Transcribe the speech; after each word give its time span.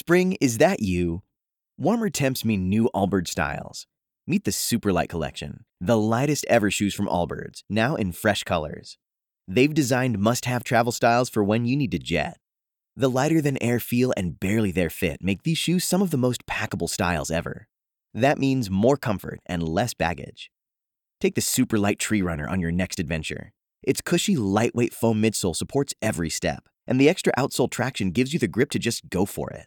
Spring, 0.00 0.36
is 0.40 0.58
that 0.58 0.78
you? 0.78 1.24
Warmer 1.76 2.08
temps 2.08 2.44
mean 2.44 2.68
new 2.68 2.88
Allbirds 2.94 3.30
styles. 3.30 3.88
Meet 4.28 4.44
the 4.44 4.52
Superlight 4.52 5.08
Collection, 5.08 5.64
the 5.80 5.98
lightest 5.98 6.46
ever 6.48 6.70
shoes 6.70 6.94
from 6.94 7.08
Allbirds, 7.08 7.64
now 7.68 7.96
in 7.96 8.12
fresh 8.12 8.44
colors. 8.44 8.96
They've 9.48 9.74
designed 9.74 10.20
must 10.20 10.44
have 10.44 10.62
travel 10.62 10.92
styles 10.92 11.28
for 11.28 11.42
when 11.42 11.64
you 11.64 11.76
need 11.76 11.90
to 11.90 11.98
jet. 11.98 12.38
The 12.94 13.10
lighter 13.10 13.40
than 13.40 13.60
air 13.60 13.80
feel 13.80 14.14
and 14.16 14.38
barely 14.38 14.70
there 14.70 14.88
fit 14.88 15.20
make 15.20 15.42
these 15.42 15.58
shoes 15.58 15.84
some 15.84 16.00
of 16.00 16.12
the 16.12 16.16
most 16.16 16.46
packable 16.46 16.88
styles 16.88 17.32
ever. 17.32 17.66
That 18.14 18.38
means 18.38 18.70
more 18.70 18.96
comfort 18.96 19.40
and 19.46 19.68
less 19.68 19.94
baggage. 19.94 20.52
Take 21.20 21.34
the 21.34 21.40
Superlight 21.40 21.98
Tree 21.98 22.22
Runner 22.22 22.48
on 22.48 22.60
your 22.60 22.70
next 22.70 23.00
adventure. 23.00 23.52
Its 23.82 24.00
cushy, 24.00 24.36
lightweight 24.36 24.94
foam 24.94 25.20
midsole 25.20 25.56
supports 25.56 25.92
every 26.00 26.30
step, 26.30 26.68
and 26.86 27.00
the 27.00 27.08
extra 27.08 27.32
outsole 27.36 27.68
traction 27.68 28.12
gives 28.12 28.32
you 28.32 28.38
the 28.38 28.46
grip 28.46 28.70
to 28.70 28.78
just 28.78 29.10
go 29.10 29.24
for 29.24 29.50
it. 29.50 29.66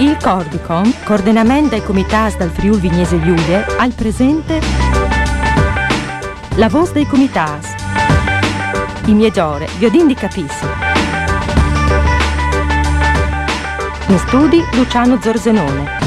Il 0.00 0.16
Cordicom, 0.16 0.90
coordinamento 1.04 1.76
dai 1.76 1.82
comitati 1.82 2.38
dal 2.38 2.48
Friul 2.48 2.80
Vignese 2.80 3.20
Giulie, 3.20 3.66
al 3.76 3.92
presente 3.92 4.58
la 6.56 6.68
voce 6.70 6.94
dei 6.94 7.04
comitati. 7.04 7.66
I 9.08 9.12
migliori, 9.12 9.66
Viodin 9.76 10.06
di 10.06 10.14
Capissi. 10.14 10.64
In 14.06 14.18
studi 14.20 14.64
Luciano 14.72 15.20
Zorzenone. 15.20 15.98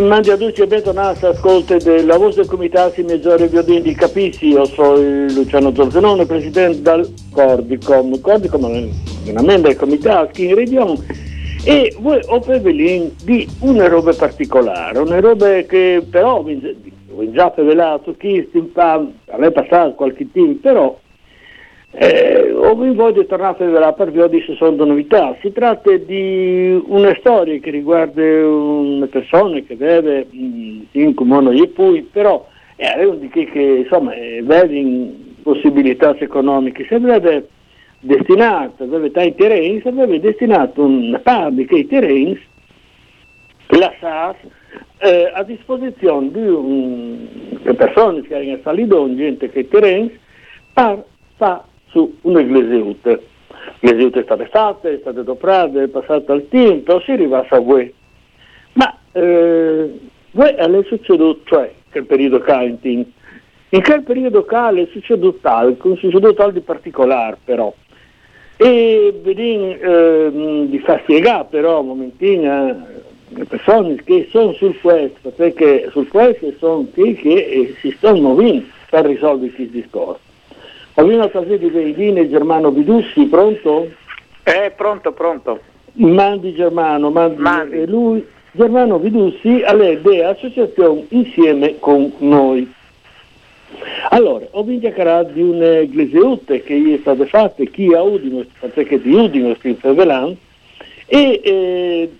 Mandi 0.00 0.30
a 0.30 0.38
tutti 0.38 0.62
e 0.62 0.66
bentornati 0.66 1.26
ascolti 1.26 1.76
della 1.76 2.16
voce 2.16 2.36
del 2.36 2.46
comitato 2.46 3.02
Maggiore 3.02 3.46
Viodin 3.48 3.82
di 3.82 3.94
Capissi, 3.94 4.46
io 4.46 4.64
sono 4.64 4.96
Luciano 5.28 5.74
Zorzenone, 5.74 6.24
presidente 6.24 6.80
del 6.80 7.12
Cordicom. 7.30 8.18
Cordicom 8.22 9.15
una 9.30 9.42
membro 9.42 9.68
del 9.68 9.78
comitato 9.78 10.30
qui 10.32 10.48
in 10.48 10.54
regione 10.54 10.98
e 11.64 11.94
voi 11.98 12.20
opervelin 12.26 13.12
di 13.24 13.46
una 13.60 13.88
roba 13.88 14.12
particolare, 14.14 14.98
una 14.98 15.18
roba 15.18 15.62
che 15.62 16.04
però 16.08 16.44
ho 16.44 17.30
già 17.32 17.52
rivelato 17.56 18.14
chi 18.16 18.36
è 18.38 19.50
passato 19.50 19.94
qualche 19.94 20.30
tempo, 20.30 20.60
però 20.60 20.98
eh, 21.90 22.52
ho 22.52 22.74
voglio 22.74 23.24
tornare 23.26 23.64
a 23.64 23.66
rivelare 23.66 23.94
per 23.94 24.10
vi 24.10 24.28
di 24.28 24.44
se 24.46 24.54
sono 24.54 24.84
novità. 24.84 25.34
Si 25.40 25.50
tratta 25.50 25.96
di 25.96 26.80
una 26.86 27.16
storia 27.18 27.58
che 27.58 27.70
riguarda 27.70 28.22
una 28.22 29.06
persona 29.06 29.58
che 29.60 29.74
vive 29.74 30.26
in 30.92 31.14
comune 31.14 31.52
di 31.52 31.66
Pui, 31.68 32.02
però 32.02 32.46
è 32.76 33.02
uno 33.02 33.16
di 33.16 33.28
chi 33.30 33.46
che 33.46 33.60
insomma 33.60 34.12
vive 34.12 34.66
in 34.70 35.12
possibilità 35.42 36.14
economiche, 36.18 36.86
se 36.88 37.00
deve 37.00 37.48
destinato, 38.06 38.84
aveva 38.84 39.08
tanti 39.10 39.34
terreni, 39.34 39.82
aveva 39.84 40.18
destinato 40.18 40.82
una 40.82 41.18
parte 41.18 41.54
di 41.54 41.66
quei 41.66 41.86
terreni, 41.86 42.40
la 43.68 43.92
SAS, 44.00 44.36
eh, 44.98 45.30
a 45.34 45.42
disposizione 45.42 46.30
di 46.30 46.46
un, 46.46 47.28
persone 47.76 48.22
che 48.22 48.34
erano 48.34 48.60
salito, 48.62 49.14
gente 49.14 49.50
che 49.50 49.68
terreni, 49.68 50.18
per 50.72 51.04
fare 51.36 51.62
su 51.88 52.16
un'eglesiute. 52.22 53.34
L'eglesiute 53.80 54.20
è 54.20 54.22
stata 54.22 54.46
fatta, 54.46 54.88
è 54.88 54.98
stata 55.00 55.20
adoperata, 55.20 55.82
è 55.82 55.88
passato 55.88 56.32
il 56.34 56.48
tempo, 56.48 57.00
si 57.00 57.10
arriva 57.12 57.44
a 57.46 57.58
voi. 57.58 57.92
Ma 58.74 58.96
eh, 59.12 59.98
voi 60.30 60.48
è 60.48 60.84
succeduto, 60.84 61.40
cioè, 61.44 61.72
il 61.92 62.04
periodo 62.04 62.38
Caintin, 62.38 63.04
in 63.70 63.82
quel 63.82 64.02
periodo 64.04 64.44
cale 64.44 64.82
è 64.82 64.88
succeduto 64.92 65.38
talco, 65.40 65.92
è 65.92 65.96
succeduto 65.96 66.34
tal 66.34 66.52
di 66.52 66.60
particolare 66.60 67.38
però. 67.44 67.74
E 68.58 69.20
vedin 69.22 69.76
eh, 69.78 70.66
di 70.68 70.78
far 70.78 71.00
spiegare 71.02 71.46
però 71.50 71.80
un 71.80 71.86
momentino 71.86 72.86
le 73.28 73.44
persone 73.44 73.96
che 74.02 74.28
sono 74.30 74.52
sul 74.52 74.78
questo, 74.80 75.30
perché 75.30 75.88
sul 75.90 76.08
questo 76.08 76.52
sono 76.58 76.86
qui 76.92 77.14
che 77.14 77.34
eh, 77.34 77.74
si 77.80 77.90
stanno 77.96 78.20
muovendo 78.20 78.64
per 78.88 79.04
risolvere 79.04 79.52
questi 79.52 79.70
discorsi. 79.70 80.20
Ho 80.94 81.02
visto 81.04 81.18
una 81.18 81.28
cosa 81.28 81.56
di 81.56 81.68
Veidine 81.68 82.28
Germano 82.28 82.70
Vidussi, 82.70 83.26
pronto? 83.26 83.90
Eh, 84.44 84.72
pronto, 84.74 85.12
pronto. 85.12 85.60
Mandi 85.94 86.54
Germano, 86.54 87.10
mandi, 87.10 87.40
mandi. 87.40 87.86
Lui, 87.86 88.24
Germano 88.52 88.98
Vidussi, 88.98 89.62
a 89.62 89.74
lei 89.74 90.00
associazione 90.22 91.04
insieme 91.10 91.78
con 91.78 92.10
noi. 92.18 92.72
Allora, 94.16 94.46
ho 94.52 94.62
vinto 94.62 94.86
a 94.86 95.22
di 95.24 95.42
un'eglesiute 95.42 96.62
che 96.62 96.94
è 96.94 96.98
stata 97.02 97.26
fatta, 97.26 97.62
chi 97.64 97.92
ha 97.92 98.00
udino, 98.00 98.46
perché 98.72 98.98
di 98.98 99.12
udino 99.12 99.54
sti 99.56 99.74
favelando, 99.74 100.38
e 101.04 101.40
eh, 101.44 102.10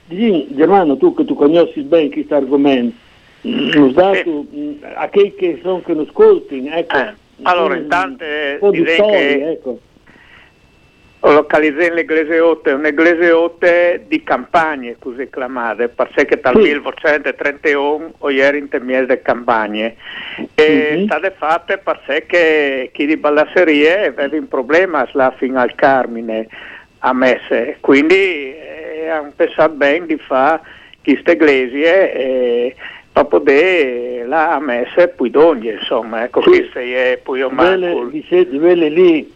Germano, 0.50 0.98
tu 0.98 1.14
che 1.14 1.24
tu 1.24 1.34
conosci 1.34 1.80
bene 1.80 2.10
questo 2.10 2.34
argomento, 2.34 2.94
lo 3.40 3.88
dato 3.92 4.44
sì. 4.50 4.78
a 4.82 5.08
chi 5.08 5.32
che 5.34 5.58
sono 5.62 5.80
che 5.80 5.94
non 5.94 6.04
ascolti, 6.06 6.68
ecco. 6.70 6.96
Eh, 6.96 7.14
allora, 7.42 7.76
intanto 7.76 8.24
direi 8.70 8.94
storie, 8.94 9.38
che 9.38 9.50
ecco 9.52 9.78
localizzare 11.32 11.92
l'Egleseotte, 11.92 12.72
un'Egleseotte 12.72 14.04
di 14.06 14.22
campagne, 14.22 14.96
così 14.98 15.28
chiamate, 15.30 15.88
perché 15.88 16.38
dal 16.40 16.54
sì. 16.54 16.60
1931 16.60 18.12
o 18.18 18.30
ieri 18.30 18.58
in 18.58 18.68
di 18.68 19.22
campagne. 19.22 19.96
E 20.54 20.88
mm-hmm. 20.92 21.04
state 21.04 21.34
fatte 21.36 21.78
perché 21.78 22.90
chi 22.92 23.06
di 23.06 23.16
ballasserie 23.16 24.06
aveva 24.08 24.36
un 24.36 24.48
problema 24.48 25.06
fino 25.36 25.58
al 25.58 25.74
Carmine 25.74 26.46
a 27.00 27.12
Messe, 27.12 27.76
quindi 27.80 28.14
eh, 28.54 29.08
hanno 29.10 29.32
pensato 29.34 29.74
bene 29.74 30.06
di 30.06 30.16
fare 30.18 30.60
queste 31.02 31.32
iglesie 31.32 32.12
eh, 32.12 32.74
per 33.12 33.26
poter 33.26 34.26
la 34.26 34.54
a 34.54 34.60
Messe 34.60 35.08
poi 35.08 35.30
d'ogni, 35.30 35.70
insomma, 35.70 36.24
ecco, 36.24 36.42
sì. 36.42 36.48
questo 36.48 36.78
è 36.78 37.18
poi 37.22 37.42
un 37.42 37.54
marco. 37.54 38.10
Vele 38.58 38.88
lì 38.88 39.34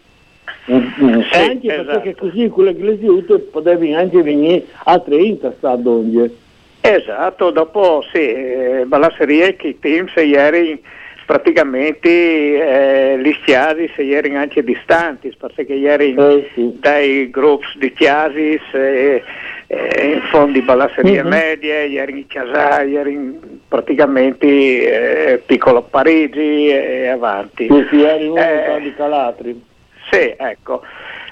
sì, 0.65 1.37
anche 1.37 1.73
esatto. 1.73 1.99
perché 1.99 2.15
così 2.15 2.47
con 2.49 2.65
le 2.65 2.75
glesiute 2.75 3.39
potevi 3.39 3.93
anche 3.93 4.21
venire 4.21 4.65
a 4.83 4.99
30 4.99 5.53
sta 5.57 5.75
donde. 5.75 6.35
Esatto, 6.81 7.51
dopo 7.51 8.03
sì, 8.11 8.19
eh, 8.19 8.83
Balasseria 8.87 9.53
che 9.53 9.77
team 9.79 10.07
se 10.13 10.23
ieri 10.23 10.81
praticamente 11.25 12.09
eh, 12.09 13.19
gli 13.21 13.33
stiasi 13.41 13.89
se 13.95 14.01
ieri 14.01 14.35
anche 14.35 14.63
distanti, 14.63 15.33
perché 15.37 15.73
ieri 15.73 16.13
eh, 16.13 16.49
sì. 16.53 16.77
dai 16.79 17.29
gruppi 17.29 17.67
di 17.75 17.93
chiasi 17.93 18.59
eh, 18.73 19.23
eh, 19.67 20.11
in 20.15 20.21
fondo 20.31 20.53
di 20.53 20.61
Balasseria 20.61 21.23
mm-hmm. 21.23 21.31
Media, 21.31 21.83
ieri 21.83 22.11
in 22.11 22.27
Chiasà, 22.27 22.81
ieri 22.81 23.13
in, 23.13 23.35
praticamente 23.67 24.45
eh, 24.45 25.37
Piccolo 25.37 25.83
Parigi 25.83 26.67
e 26.67 27.07
avanti. 27.07 27.67
Sì, 27.69 27.85
sì, 27.89 27.95
ieri 27.95 28.27
uno 28.27 28.41
eh, 28.41 28.79
di 28.81 28.93
Calatri. 28.93 29.69
Sì, 30.11 30.35
ecco. 30.37 30.81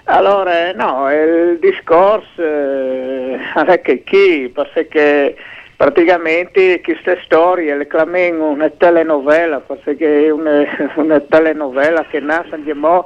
Allora, 0.05 0.71
no, 0.71 1.11
il 1.11 1.59
discorso 1.59 2.41
eh, 2.41 3.37
è 3.53 3.81
che 3.81 4.03
chi, 4.03 4.49
perché 4.53 5.35
praticamente 5.75 6.79
queste 6.81 7.19
storie 7.25 7.75
le 7.75 7.87
chiamiamo 7.87 8.49
una 8.49 8.69
telenovela, 8.69 9.59
perché 9.59 10.27
è 10.27 10.29
una, 10.29 10.65
una 10.95 11.19
telenovela 11.19 12.05
che 12.09 12.21
nasce 12.21 12.73
mo, 12.73 13.05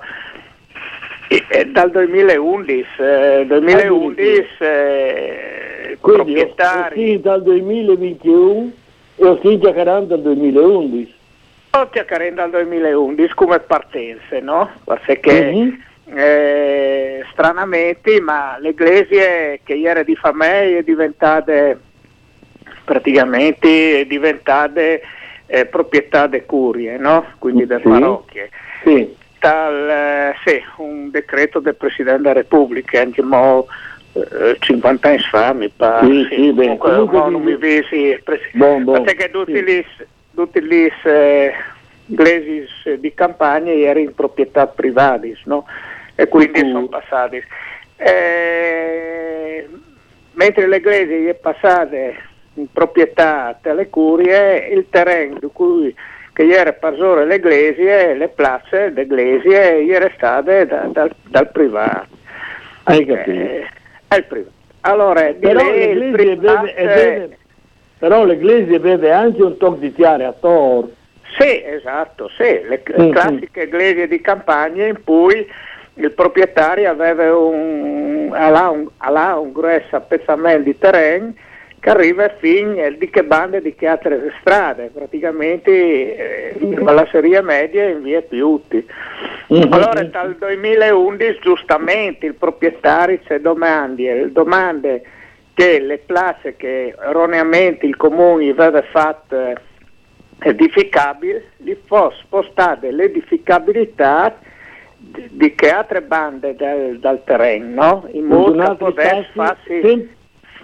eh, 1.27 1.65
dal 1.65 1.89
2011, 1.89 2.85
eh, 2.99 3.45
2011 3.47 4.55
eh, 4.59 5.97
Quindi 5.99 6.23
proprietari... 6.23 7.05
Sì, 7.05 7.19
dal 7.19 7.41
2021 7.41 8.71
e 9.15 9.25
ho 9.25 9.37
finito 9.37 9.71
dal 9.71 10.21
2011 10.21 11.21
chiacchierando 11.89 12.41
dal 12.41 12.51
2011 12.51 13.33
come 13.33 13.59
partenze, 13.59 14.39
no? 14.39 14.69
Perché 14.83 15.51
mm-hmm. 15.51 15.69
eh, 16.15 17.25
stranamente, 17.31 18.21
ma 18.21 18.57
l'Iglesia 18.59 19.57
che 19.63 19.73
ieri 19.73 20.03
di 20.03 20.15
famiglia 20.15 20.77
è 20.77 20.83
diventata 20.83 21.75
praticamente 22.83 24.01
è 24.01 24.05
diventata 24.05 24.81
eh, 24.81 25.65
proprietà 25.65 26.27
delle 26.27 26.45
curie, 26.45 26.97
no? 26.97 27.25
Quindi 27.39 27.65
delle 27.65 27.81
sì. 27.81 27.89
parrocchie. 27.89 28.49
Sì. 28.83 29.15
tal, 29.39 29.89
eh, 29.89 30.35
sì, 30.45 30.61
un 30.77 31.09
decreto 31.09 31.59
del 31.59 31.75
Presidente 31.75 32.21
della 32.21 32.33
Repubblica, 32.33 33.01
anche 33.01 33.21
mo, 33.21 33.65
eh, 34.13 34.57
50 34.59 35.07
anni 35.07 35.19
fa 35.19 35.53
mi 35.53 35.69
pare. 35.69 36.05
Sì, 36.05 36.27
sì, 36.29 36.53
bene. 36.53 36.77
Comunque, 36.77 36.91
Comunque 36.91 37.31
non 37.31 37.41
mi 37.41 37.55
visi, 37.55 38.21
Bon, 38.53 38.83
bon, 38.83 39.03
perché 39.03 39.31
tutti 39.31 39.55
sì. 39.55 39.63
gli, 39.63 39.85
tutti 40.33 40.61
gli 40.63 40.87
eh, 41.03 41.53
inglesi 42.07 42.99
di 42.99 43.13
campagna 43.13 43.71
erano 43.71 43.99
in 43.99 44.13
proprietà 44.15 44.67
privata, 44.67 45.25
no? 45.45 45.65
E 46.15 46.27
quindi 46.27 46.63
Mm. 46.63 46.71
sono 46.71 46.87
passati. 46.87 47.41
Eh, 47.97 49.67
mentre 50.33 50.67
le 50.67 50.77
inglesi 50.77 51.25
è 51.27 51.33
passate 51.35 52.15
in 52.55 52.67
proprietà 52.71 53.57
delle 53.61 53.89
curie, 53.89 54.67
il 54.71 54.87
terreno 54.89 55.37
di 55.39 55.49
cui 55.51 55.95
che 56.33 56.47
era 56.49 56.73
pasore 56.73 57.25
le 57.25 57.35
iglesie, 57.35 58.15
le 58.15 58.27
piazze 58.29 58.89
le 58.89 59.01
iglesie 59.03 59.85
erano 59.87 60.11
state 60.15 60.65
da- 60.65 60.87
dal, 60.91 61.11
dal 61.27 61.51
privato. 61.51 62.07
Hai 62.83 63.05
capito? 63.05 63.31
Eh, 63.39 63.67
il 64.17 64.23
privato. 64.25 64.51
Allora, 64.81 65.31
di 65.31 65.39
Però 65.39 65.63
lei 65.63 65.89
il 65.95 66.11
privato 66.11 66.61
beve, 66.65 66.75
e 66.75 66.85
beve- 66.85 67.37
però 68.03 68.25
l'Eglise 68.25 68.81
beve 68.81 69.13
anche 69.13 69.41
un 69.41 69.55
tocco 69.55 69.77
di 69.77 69.93
tiare 69.93 70.25
a 70.25 70.33
Tor. 70.33 70.89
Sì, 71.39 71.63
esatto, 71.63 72.29
sì, 72.35 72.59
le 72.67 72.83
c- 72.83 73.01
Mm, 73.01 73.11
classiche 73.11 73.63
iglesie 73.63 74.09
di 74.09 74.19
campagna 74.19 74.85
in 74.87 75.01
cui 75.05 75.49
il 75.93 76.11
proprietario 76.11 76.89
aveva 76.89 77.33
un, 77.33 78.29
alla 78.33 78.71
un, 78.71 78.89
alla 78.97 79.37
un 79.37 79.53
grosso 79.53 79.95
appezzamento 79.95 80.63
di 80.63 80.77
terreno 80.77 81.33
che 81.79 81.89
arriva 81.89 82.27
fino 82.39 82.83
a 82.83 82.89
di 82.89 83.09
che 83.09 83.23
bande 83.23 83.61
di 83.61 83.73
che 83.73 83.87
altre 83.87 84.33
strade, 84.41 84.91
praticamente 84.93 85.71
eh, 85.71 86.75
la 86.81 87.07
serie 87.09 87.41
media 87.41 87.87
in 87.87 88.01
via 88.01 88.21
Piuti. 88.21 88.85
Mhm. 89.47 89.71
Allora 89.71 90.03
dal 90.03 90.35
2011 90.37 91.39
giustamente 91.41 92.25
il 92.25 92.33
proprietario 92.33 93.17
si 93.25 93.39
domandi, 93.39 94.09
eh, 94.09 94.29
domande 94.29 95.03
che 95.53 95.79
le 95.79 95.99
piazze 95.99 96.55
che 96.55 96.95
erroneamente 96.99 97.85
il 97.85 97.95
comune 97.95 98.49
aveva 98.49 98.81
fatto 98.81 99.39
eh, 99.39 99.55
edificabili, 100.39 101.41
gli 101.57 101.77
fosse 101.85 102.17
spostate 102.23 102.91
l'edificabilità 102.91 104.35
di, 104.97 105.27
di 105.31 105.55
che 105.55 105.69
altre 105.69 106.01
bande 106.01 106.55
del, 106.55 106.99
dal 106.99 107.23
terreno, 107.23 107.81
no? 107.81 108.07
in 108.11 108.25
modo 108.25 108.75
potesse 108.75 109.27
spazi, 109.31 109.33
farsi, 109.33 109.81
sem- 109.81 110.07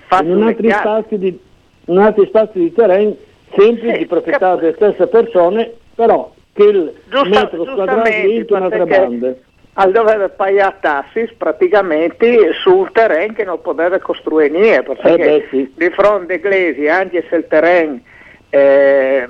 farsi 0.08 0.26
in 0.26 0.36
una 0.36 2.06
altri 2.06 2.26
spazi 2.26 2.58
di, 2.58 2.64
di 2.64 2.74
terreno 2.74 3.16
sempre 3.56 3.94
Sì, 3.94 3.98
di 4.00 4.06
proprietà 4.06 4.56
delle 4.56 4.74
stesse 4.74 5.08
persone, 5.08 5.74
però 5.96 6.32
che 6.54 6.64
il 6.64 6.94
metro 7.26 7.64
quadrato 7.64 7.64
giustamente, 7.64 8.28
vinto 8.28 8.56
un'altra 8.56 8.86
banda. 8.86 9.34
Al 9.74 9.92
doveva 9.92 10.28
pagare 10.30 10.76
tassi 10.82 11.30
praticamente 11.38 12.54
su 12.62 12.80
un 12.80 12.92
terreno 12.92 13.34
che 13.34 13.44
non 13.44 13.62
poteva 13.62 13.98
costruire 14.00 14.50
niente, 14.50 14.96
perché 14.96 15.36
Eh 15.36 15.48
sì. 15.50 15.74
di 15.76 15.90
fronte 15.92 16.34
a 16.34 16.36
Iglesi, 16.36 16.88
anche 16.88 17.26
se 17.30 17.36
il 17.36 17.48
terreno 17.48 18.00
eh, 18.50 19.30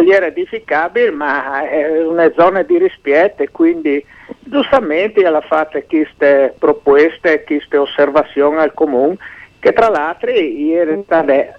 gli 0.00 0.10
era 0.10 0.26
edificabile, 0.26 1.10
ma 1.10 1.68
è 1.68 2.02
una 2.02 2.30
zona 2.36 2.62
di 2.62 2.78
rispetto 2.78 3.42
e 3.42 3.50
quindi 3.50 4.04
giustamente 4.40 5.24
ha 5.24 5.40
fatto 5.40 5.82
queste 5.88 6.54
proposte, 6.58 7.44
queste 7.44 7.76
osservazioni 7.76 8.58
al 8.58 8.74
comune, 8.74 9.16
che 9.60 9.72
tra 9.72 9.88
l'altro 9.88 10.30
erano 10.30 11.02
state 11.04 11.54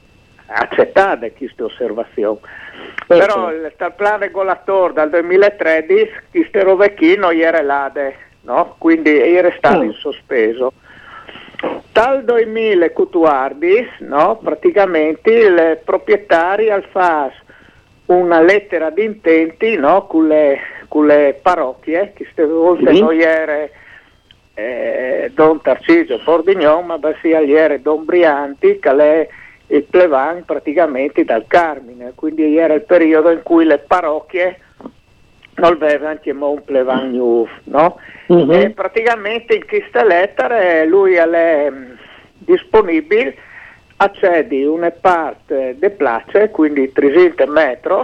accettate 0.47 1.33
queste 1.33 1.63
osservazioni. 1.63 2.39
Però 3.07 3.51
il 3.51 3.73
plan 3.95 4.19
regolatore 4.19 4.93
dal 4.93 5.09
2013 5.09 6.11
queste 6.31 6.63
robe 6.63 6.93
qui 6.93 7.15
non 7.15 7.33
era 7.33 7.61
lade, 7.61 8.15
no? 8.41 8.75
quindi 8.77 9.09
era 9.17 9.51
stato 9.57 9.79
Ah. 9.79 9.83
in 9.85 9.93
sospeso. 9.93 10.73
Dal 11.91 12.23
2014 12.23 13.89
no, 13.99 14.37
praticamente 14.43 15.31
il 15.31 15.79
proprietario 15.83 16.73
al 16.73 16.83
FAS 16.91 17.33
una 18.07 18.41
lettera 18.41 18.89
di 18.89 19.03
intenti 19.03 19.75
no, 19.75 20.05
con, 20.05 20.27
le, 20.27 20.59
con 20.87 21.07
le 21.07 21.39
parrocchie, 21.41 22.11
che 22.13 22.23
queste 22.23 22.45
volte 22.45 22.93
Sì. 22.93 22.99
non 23.01 23.19
era 23.19 23.67
eh, 24.53 25.31
Don 25.33 25.61
Tarcisio 25.61 26.19
Bordignon, 26.23 26.85
ma 26.85 26.99
sia 27.21 27.39
ieri 27.39 27.81
Don 27.81 28.05
Brianti, 28.05 28.79
che 28.79 28.89
è 28.89 29.27
il 29.67 29.83
plevan 29.83 30.45
praticamente 30.45 31.23
dal 31.23 31.45
Carmine, 31.47 32.13
quindi 32.15 32.57
era 32.57 32.73
il 32.73 32.83
periodo 32.83 33.29
in 33.31 33.43
cui 33.43 33.65
le 33.65 33.79
parrocchie 33.79 34.59
non 35.55 35.73
avevano 35.73 36.09
anche 36.09 36.31
un 36.31 36.63
plevan 36.63 37.11
nuovo, 37.11 37.49
no? 37.65 37.99
Mhm. 38.27 38.51
E 38.51 38.69
praticamente 38.71 39.55
in 39.55 39.65
questa 39.65 40.03
lettera 40.03 40.83
lui 40.85 41.15
è 41.15 41.69
mm, 41.69 41.91
disponibile 42.37 43.35
accedi 43.97 44.63
una 44.63 44.91
parte 44.91 45.75
de 45.77 45.89
place, 45.89 46.49
quindi 46.51 46.91
300 46.91 47.47
metri, 47.47 47.95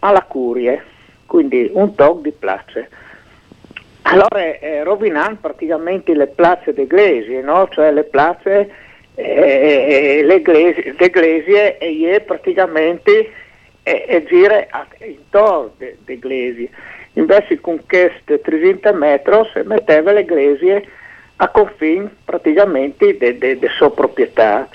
alla 0.00 0.22
curie, 0.22 0.82
quindi 1.26 1.70
un 1.72 1.94
tog 1.94 2.22
di 2.22 2.32
place. 2.32 2.88
Allora 4.02 4.58
eh, 4.58 4.82
rovinano 4.82 5.36
praticamente 5.40 6.14
le 6.14 6.26
piazze 6.28 6.72
d'eglesie, 6.72 7.42
no? 7.42 7.68
cioè 7.70 7.92
le 7.92 8.04
piazze 8.04 8.72
eh, 9.20 10.24
e 11.78 12.14
è 12.14 12.20
praticamente 12.20 13.30
e, 13.82 14.24
gira 14.28 14.66
intorno 15.00 15.72
de, 15.78 15.96
de 16.04 16.12
iglesie. 16.12 16.68
Invece 17.14 17.60
con 17.60 17.80
queste 17.86 18.40
300 18.40 18.92
metri 18.94 19.34
si 19.52 19.60
metteva 19.64 20.12
le 20.12 20.20
iglesie 20.20 20.84
a 21.36 21.48
confine 21.48 22.08
praticamente 22.24 23.16
de, 23.16 23.38
de, 23.38 23.58
de 23.58 23.68
sua 23.68 23.92
proprietà. 23.92 24.68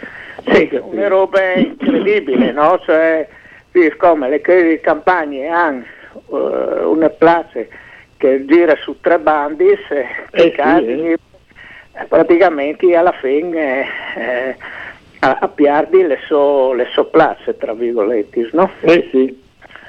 Sì, 0.47 0.69
una 0.81 1.07
roba 1.07 1.53
incredibile, 1.53 2.51
no? 2.51 2.79
Cioè, 2.83 3.27
sì, 3.71 3.91
come 3.97 4.29
le 4.29 4.79
campagna 4.81 5.63
hanno 5.63 5.85
eh, 6.31 6.83
una 6.83 7.09
place 7.09 7.69
che 8.17 8.45
gira 8.45 8.75
su 8.77 8.99
tre 8.99 9.19
bandi, 9.19 9.77
se, 9.87 10.05
Eh 10.31 10.41
sì, 10.41 10.51
casi, 10.51 11.11
eh. 11.11 11.17
Eh, 11.97 12.05
praticamente 12.07 12.95
alla 12.95 13.13
fine 13.13 13.85
eh, 14.15 14.55
a, 15.19 15.37
a 15.41 15.47
piardi 15.47 16.01
le 16.05 16.19
sue 16.25 16.75
le 16.75 16.87
so 16.93 17.05
place, 17.05 17.55
tra 17.57 17.73
virgolette, 17.73 18.49
no? 18.53 18.69
Eh 18.81 19.07
sì. 19.11 19.43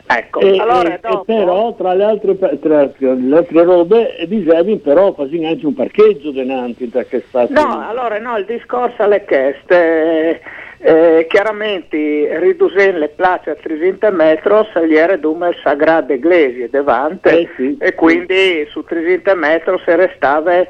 Ecco, 0.08 0.38
E, 0.38 0.56
allora 0.58 0.88
e- 0.88 0.93
e 0.94 0.99
dopo... 1.00 1.25
però 1.25 1.75
tra 1.75 1.93
le 1.93 2.05
altre, 2.05 2.38
tra, 2.38 2.88
le 2.99 3.37
altre 3.37 3.62
robe 3.64 4.17
eh, 4.17 4.29
dicevi 4.29 4.76
però 4.76 5.11
quasi 5.11 5.44
anche 5.44 5.67
un 5.67 5.75
parcheggio 5.75 6.31
denanti 6.31 6.89
da 6.89 7.03
che 7.03 7.25
spazio 7.27 7.53
No, 7.60 7.84
allora 7.89 8.17
no, 8.20 8.36
il 8.39 8.44
discorso 8.44 9.03
alle 9.03 9.25
queste, 9.25 10.41
eh, 10.79 11.27
chiaramente 11.29 12.39
riducendo 12.39 12.98
le 12.98 13.08
place 13.08 13.51
a 13.51 13.56
300 13.56 14.13
metri, 14.13 14.55
saliere 14.72 15.19
come 15.19 15.48
il 15.48 15.56
sagrato 15.60 16.13
iglesia 16.13 16.69
davanti 16.70 17.29
Eh 17.29 17.48
sì. 17.56 17.77
e 17.81 17.94
quindi 17.96 18.65
su 18.70 18.84
300 18.84 19.34
metri 19.34 19.77
si 19.84 19.93
restava 19.93 20.65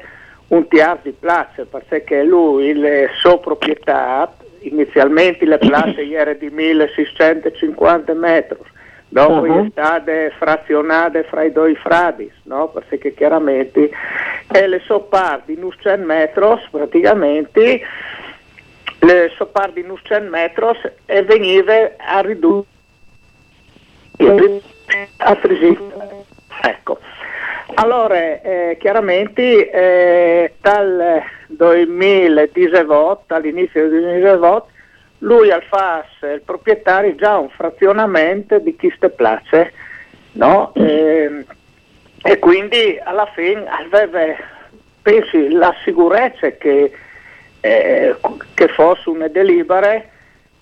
un 0.49 0.67
tiar 0.67 0.99
di 1.01 1.11
place 1.11 1.65
perché 1.65 2.23
lui, 2.23 2.73
le 2.73 3.09
sue 3.17 3.39
proprietà, 3.39 4.33
inizialmente 4.59 5.45
le 5.45 5.57
place 5.57 6.09
erano 6.09 6.37
di 6.37 6.49
1650 6.49 8.13
metri, 8.13 8.57
dopo 9.09 9.43
Ah. 9.43 9.63
è 9.63 9.67
state 9.71 10.33
frazionate 10.37 11.23
fra 11.23 11.43
i 11.43 11.51
due 11.51 11.75
fradi, 11.75 12.31
no? 12.43 12.69
perché 12.69 13.13
chiaramente 13.13 13.89
e 14.51 14.67
le 14.67 14.79
sopparti 14.85 15.53
in 15.53 15.69
100 15.77 16.05
metri 16.05 16.45
praticamente 16.71 17.81
le 18.99 19.31
sopparti 19.35 19.79
in 19.81 19.93
100 20.01 20.29
metri 20.29 20.65
e 21.05 21.23
veniva 21.23 21.73
a 21.97 22.21
ridurre 22.21 22.65
a 25.17 25.35
300 25.35 26.25
ecco 26.61 26.99
allora 27.79 28.41
eh, 28.41 28.77
chiaramente 28.79 29.69
eh, 29.69 30.53
dal 30.59 31.21
2018 31.47 33.33
all'inizio 33.33 33.81
del 33.81 34.01
2018 34.01 34.67
lui 35.19 35.51
al 35.51 35.63
FAS, 35.63 36.05
il 36.21 36.41
proprietario, 36.45 37.15
già 37.15 37.37
un 37.37 37.49
frazionamento 37.49 38.59
di 38.59 38.75
queste 38.75 39.09
place, 39.09 39.73
no? 40.33 40.71
Ehm, 40.75 41.43
e 42.23 42.39
quindi 42.39 42.99
alla 43.03 43.25
fine 43.33 43.65
aveva, 43.67 44.35
pensi, 45.01 45.49
la 45.49 45.73
sicurezza 45.83 46.51
che, 46.51 46.91
eh, 47.61 48.15
che 48.53 48.67
fosse 48.69 49.09
una 49.09 49.27
delibera 49.27 50.03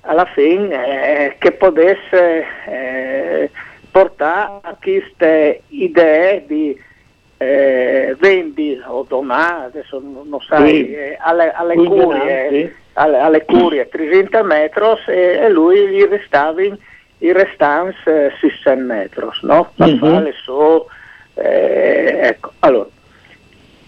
alla 0.02 0.26
fine 0.26 1.28
eh, 1.28 1.36
che 1.38 1.52
potesse 1.52 2.46
eh, 2.68 3.50
portare 3.92 4.60
a 4.62 4.78
queste 4.80 5.62
idee 5.68 6.44
di 6.46 6.78
eh, 7.38 8.16
vendi 8.20 8.82
o 8.88 9.06
donare, 9.08 9.66
adesso 9.66 10.02
non, 10.02 10.40
sai, 10.42 10.70
Sì. 10.70 10.94
eh, 10.94 11.18
alle, 11.20 11.52
alle 11.52 11.76
curie, 11.76 12.48
sì. 12.50 12.76
alle, 12.94 13.20
alle 13.20 13.46
curie 13.46 13.88
300 13.90 14.44
metri 14.44 14.84
e, 15.08 15.14
e 15.44 15.50
lui 15.50 15.88
gli 15.88 16.04
restava 16.04 16.62
i 16.62 17.32
restanti 17.32 17.98
eh, 18.06 18.32
600 18.40 18.76
metri, 18.84 19.26
no? 19.42 19.72
Per 19.76 19.88
Mhm. 19.88 19.98
fare 20.00 20.24
le 20.24 20.34
sue 20.34 20.82
Eh, 21.38 22.20
ecco, 22.30 22.54
allora, 22.60 22.88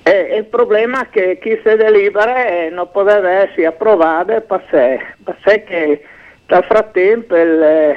eh, 0.04 0.36
il 0.36 0.44
problema 0.46 1.04
è 1.04 1.10
che 1.10 1.40
chi 1.42 1.58
si 1.64 1.76
delibera 1.78 2.46
eh, 2.46 2.70
non 2.70 2.92
poteva 2.92 3.30
essere 3.30 3.68
approvato 3.68 4.42
perché, 4.42 5.16
perché 5.24 6.04
nel 6.46 6.64
frattempo 6.66 7.36
eh, 7.36 7.96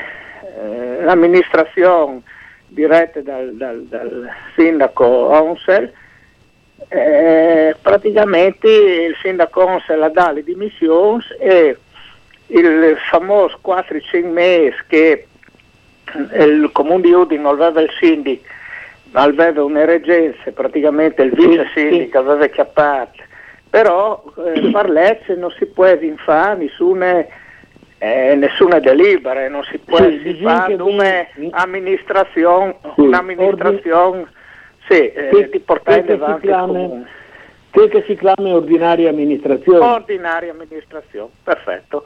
l'amministrazione 1.03 2.23
diretta 2.71 3.21
dal, 3.21 3.55
dal, 3.55 3.83
dal 3.83 4.29
sindaco 4.57 5.05
Onsel 5.05 5.93
eh, 6.89 7.77
praticamente 7.81 8.69
il 8.69 9.17
sindaco 9.21 9.65
Onsel 9.65 10.03
ha 10.03 10.09
dato 10.09 10.33
le 10.33 10.45
dimissioni 10.45 11.23
e 11.39 11.77
il 12.47 12.97
famoso 13.11 13.59
4-5 13.65 14.27
mesi 14.27 14.77
che 14.89 15.27
il 16.33 16.71
comune 16.73 17.03
di 17.03 17.13
Udine 17.13 17.49
aveva 17.49 17.81
il 17.81 17.91
sindaco 17.99 18.41
aveva 19.13 19.65
un'eregenza, 19.65 20.51
praticamente 20.53 21.23
il 21.23 21.33
vice 21.33 21.69
sindaco 21.75 22.19
aveva 22.19 22.47
chiappato, 22.47 23.23
però 23.69 24.23
eh, 24.37 24.71
per 24.71 24.89
legge 24.89 25.35
non 25.35 25.51
si 25.59 25.67
può 25.67 25.87
fare 26.17 26.57
nessuna, 26.57 27.25
eh, 28.03 28.35
nessuna 28.35 28.79
delibera, 28.79 29.47
non 29.49 29.63
si 29.65 29.77
può 29.77 29.99
sì, 29.99 30.39
fare 30.43 30.73
un'amministrazione, 30.75 32.77
sì, 32.95 33.01
un'amministrazione 33.03 34.27
sì, 34.89 35.13
eh, 35.13 35.49
di 35.53 35.61
portare 35.61 36.11
avanti 36.11 36.47
il 36.47 36.53
comune. 36.53 37.07
Quel 37.71 37.91
che 37.91 38.03
si 38.07 38.17
chiama 38.17 38.55
ordinaria 38.55 39.11
amministrazione. 39.11 39.79
Ordinaria 39.79 40.51
amministrazione, 40.51 41.29
perfetto. 41.45 42.05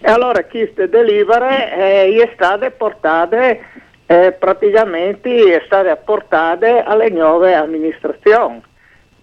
E 0.00 0.10
allora 0.10 0.42
queste 0.44 0.88
delibere 0.88 1.72
eh, 1.72 2.20
è 2.20 2.30
state 2.34 2.72
portate 2.72 3.60
eh, 4.06 4.32
praticamente 4.32 5.54
è 5.54 5.62
state 5.66 5.90
apportate 5.90 6.82
alle 6.82 7.10
nuove 7.10 7.54
amministrazioni 7.54 8.60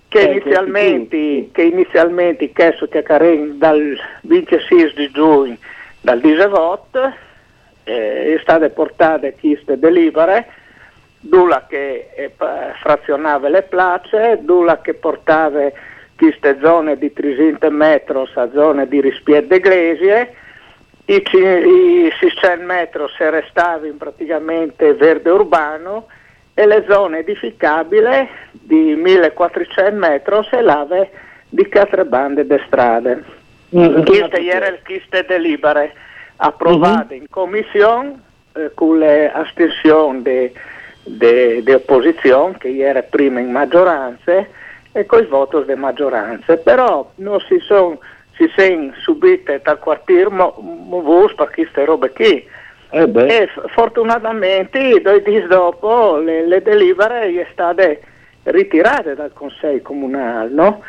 che, 0.08 0.20
eh, 0.20 0.32
inizialmente, 0.32 1.50
che 1.52 1.64
inizialmente 1.64 2.54
chiesto 2.54 2.88
che 2.88 3.02
Karen 3.02 3.58
dal 3.58 3.98
26 4.22 4.94
di 4.96 5.12
giugno 5.12 5.58
dal 6.06 6.20
18 6.20 7.14
eh, 7.84 8.36
è 8.36 8.40
state 8.42 8.70
portate 8.70 9.36
queste 9.40 9.80
delibere 9.80 10.48
Dula 11.20 11.66
che 11.68 12.12
eh, 12.16 12.32
frazionava 12.80 13.50
le 13.50 13.64
place, 13.64 14.38
Dula 14.44 14.80
che 14.82 14.94
portava 14.94 15.72
queste 16.16 16.60
zone 16.62 17.00
di 17.00 17.12
300 17.12 17.72
metri 17.72 18.30
a 18.36 18.50
zone 18.54 18.88
di 18.88 19.02
rispiede 19.02 19.56
iglesie 19.56 20.34
i, 21.06 21.16
i 21.16 22.12
600 22.20 22.64
metri 22.64 23.04
se 23.18 23.30
restavano 23.32 23.94
praticamente 23.98 24.94
verde 24.94 25.32
urbano 25.32 26.06
e 26.54 26.68
le 26.68 26.86
zone 26.88 27.20
edificabili 27.20 28.30
di 28.52 28.94
1400 28.96 29.92
metri 29.98 30.48
se 30.52 30.62
lave 30.62 31.10
di 31.50 31.68
quattro 31.68 32.06
bande 32.06 32.46
di 32.46 32.62
strade. 32.68 33.45
Mm, 33.76 34.04
queste 34.04 34.48
erano 34.48 34.72
le 34.72 34.82
chiste 34.84 35.26
delibere 35.28 35.94
approvate 36.38 37.14
mm-hmm. 37.14 37.22
in 37.22 37.30
commissione 37.30 38.20
eh, 38.54 38.72
con 38.74 39.00
le 39.00 39.32
astensioni 39.32 40.22
di 41.04 41.72
opposizione 41.72 42.58
che 42.58 42.78
era 42.78 43.02
prima 43.04 43.40
in 43.40 43.52
maggioranza 43.52 44.46
e 44.92 45.06
con 45.06 45.22
i 45.22 45.26
voti 45.26 45.58
di 45.66 45.76
maggioranza, 45.76 46.56
però 46.58 47.12
non 47.16 47.40
si 47.42 47.60
sono 47.60 48.00
si 48.38 48.50
sono 48.56 48.92
subite 49.02 49.62
dal 49.64 49.80
quartiere 49.80 50.30
movus 50.30 51.34
per 51.36 51.52
queste 51.52 51.86
robe 51.86 52.12
qui. 52.12 52.48
Eh 52.92 53.12
e 53.14 53.50
fortunatamente 53.68 55.02
due 55.02 55.22
giorni 55.22 55.48
dopo 55.48 56.18
le, 56.18 56.48
le 56.48 56.62
delibere 56.62 57.32
sono 57.32 57.48
state 57.52 58.02
ritirate 58.44 59.16
dal 59.16 59.34
Consiglio 59.34 59.82
Comunale, 59.82 60.50
no? 60.50 60.82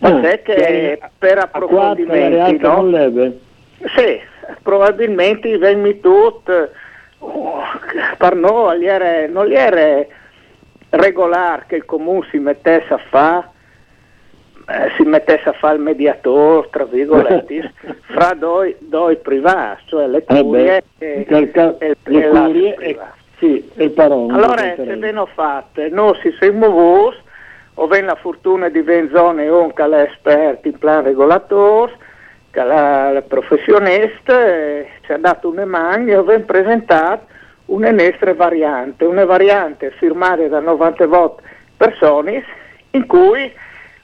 Perché 0.00 0.42
che 0.42 1.00
per 1.18 1.38
approfondimenti, 1.38 2.58
no? 2.58 3.32
Sì, 3.94 4.20
probabilmente 4.62 5.56
vengono 5.58 5.98
tutti, 6.00 6.52
uh, 7.18 7.58
per 8.16 8.34
noi 8.34 8.86
non 9.28 9.52
era 9.52 10.04
regolare 10.90 11.64
che 11.68 11.76
il 11.76 11.84
comune 11.84 12.26
si 12.30 12.38
mettesse 12.38 12.92
a 12.92 13.00
fare 13.10 13.48
eh, 14.70 14.92
si 14.96 15.02
mettesse 15.02 15.48
a 15.48 15.52
fare 15.52 15.76
il 15.76 15.82
mediatore, 15.82 16.68
tra 16.70 16.84
virgolette, 16.84 17.72
fra 18.06 18.34
due, 18.34 18.76
due 18.78 19.16
privati, 19.16 19.82
cioè 19.86 20.06
le 20.06 20.22
curie 20.22 20.82
eh 20.98 21.26
e, 21.28 21.50
cal- 21.50 21.76
e, 21.80 21.96
le 22.04 22.28
curie 22.28 22.74
e, 22.76 22.98
sì, 23.38 23.68
il 23.74 23.90
parone. 23.90 24.32
Allora, 24.32 24.62
se 24.76 24.96
ve 24.96 25.10
ne 25.10 25.24
fatte, 25.34 25.88
noi 25.88 26.16
si 26.22 26.32
siamo 26.38 26.68
movuti, 26.68 27.16
ho 27.74 27.84
avuto 27.84 28.00
la 28.00 28.14
fortuna 28.16 28.68
di 28.68 28.80
venire 28.80 29.14
zone 29.14 29.48
un 29.48 29.72
che 29.72 30.02
esperto 30.02 30.68
in 30.68 30.78
plan 30.78 31.02
regolatore, 31.02 31.96
è 32.50 33.22
professionista, 33.26 34.84
ci 35.02 35.12
ha 35.12 35.18
dato 35.18 35.48
una 35.48 35.64
mano 35.64 36.08
e 36.08 36.16
ho 36.16 36.24
presentato 36.44 37.26
un'enestre 37.66 38.34
variante, 38.34 39.04
una 39.04 39.24
variante 39.24 39.92
firmata 39.92 40.46
da 40.48 40.60
90 40.60 41.06
volte 41.06 41.42
persone 41.76 42.44
in 42.90 43.06
cui 43.06 43.52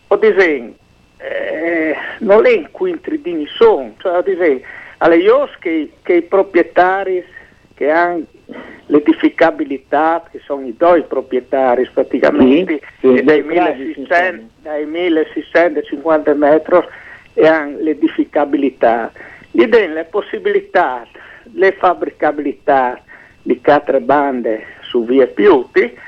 o 0.09 0.17
disegno, 0.17 0.75
eh, 1.19 1.97
non 2.21 2.47
è 2.47 2.51
in 2.51 2.71
quintridini 2.71 3.47
sono, 3.47 3.95
cioè 3.99 4.19
o 4.19 4.23
disegno, 4.23 4.61
alle 4.99 5.17
io 5.17 5.49
che, 5.59 5.91
che 6.03 6.15
i 6.15 6.23
proprietari 6.23 7.25
che 7.75 7.91
hanno 7.91 8.23
l'edificabilità, 8.87 10.25
che 10.31 10.41
sono 10.45 10.67
i 10.67 10.75
due 10.77 11.03
proprietari 11.03 11.89
praticamente, 11.93 12.81
sì, 13.01 13.17
sì, 13.17 13.23
dai, 13.25 13.43
1600, 13.43 14.45
dai 14.63 14.87
1650 14.87 16.35
metri 16.35 16.79
e 17.35 17.47
hanno 17.47 17.79
l'edificabilità. 17.81 19.11
Gli 19.51 19.65
danno 19.67 19.95
le 19.95 20.05
possibilità, 20.05 21.07
le 21.53 21.73
fabbricabilità 21.73 23.01
di 23.43 23.61
quattro 23.61 24.01
bande 24.01 24.65
su 24.83 25.05
vie 25.05 25.27
piuti, 25.27 25.99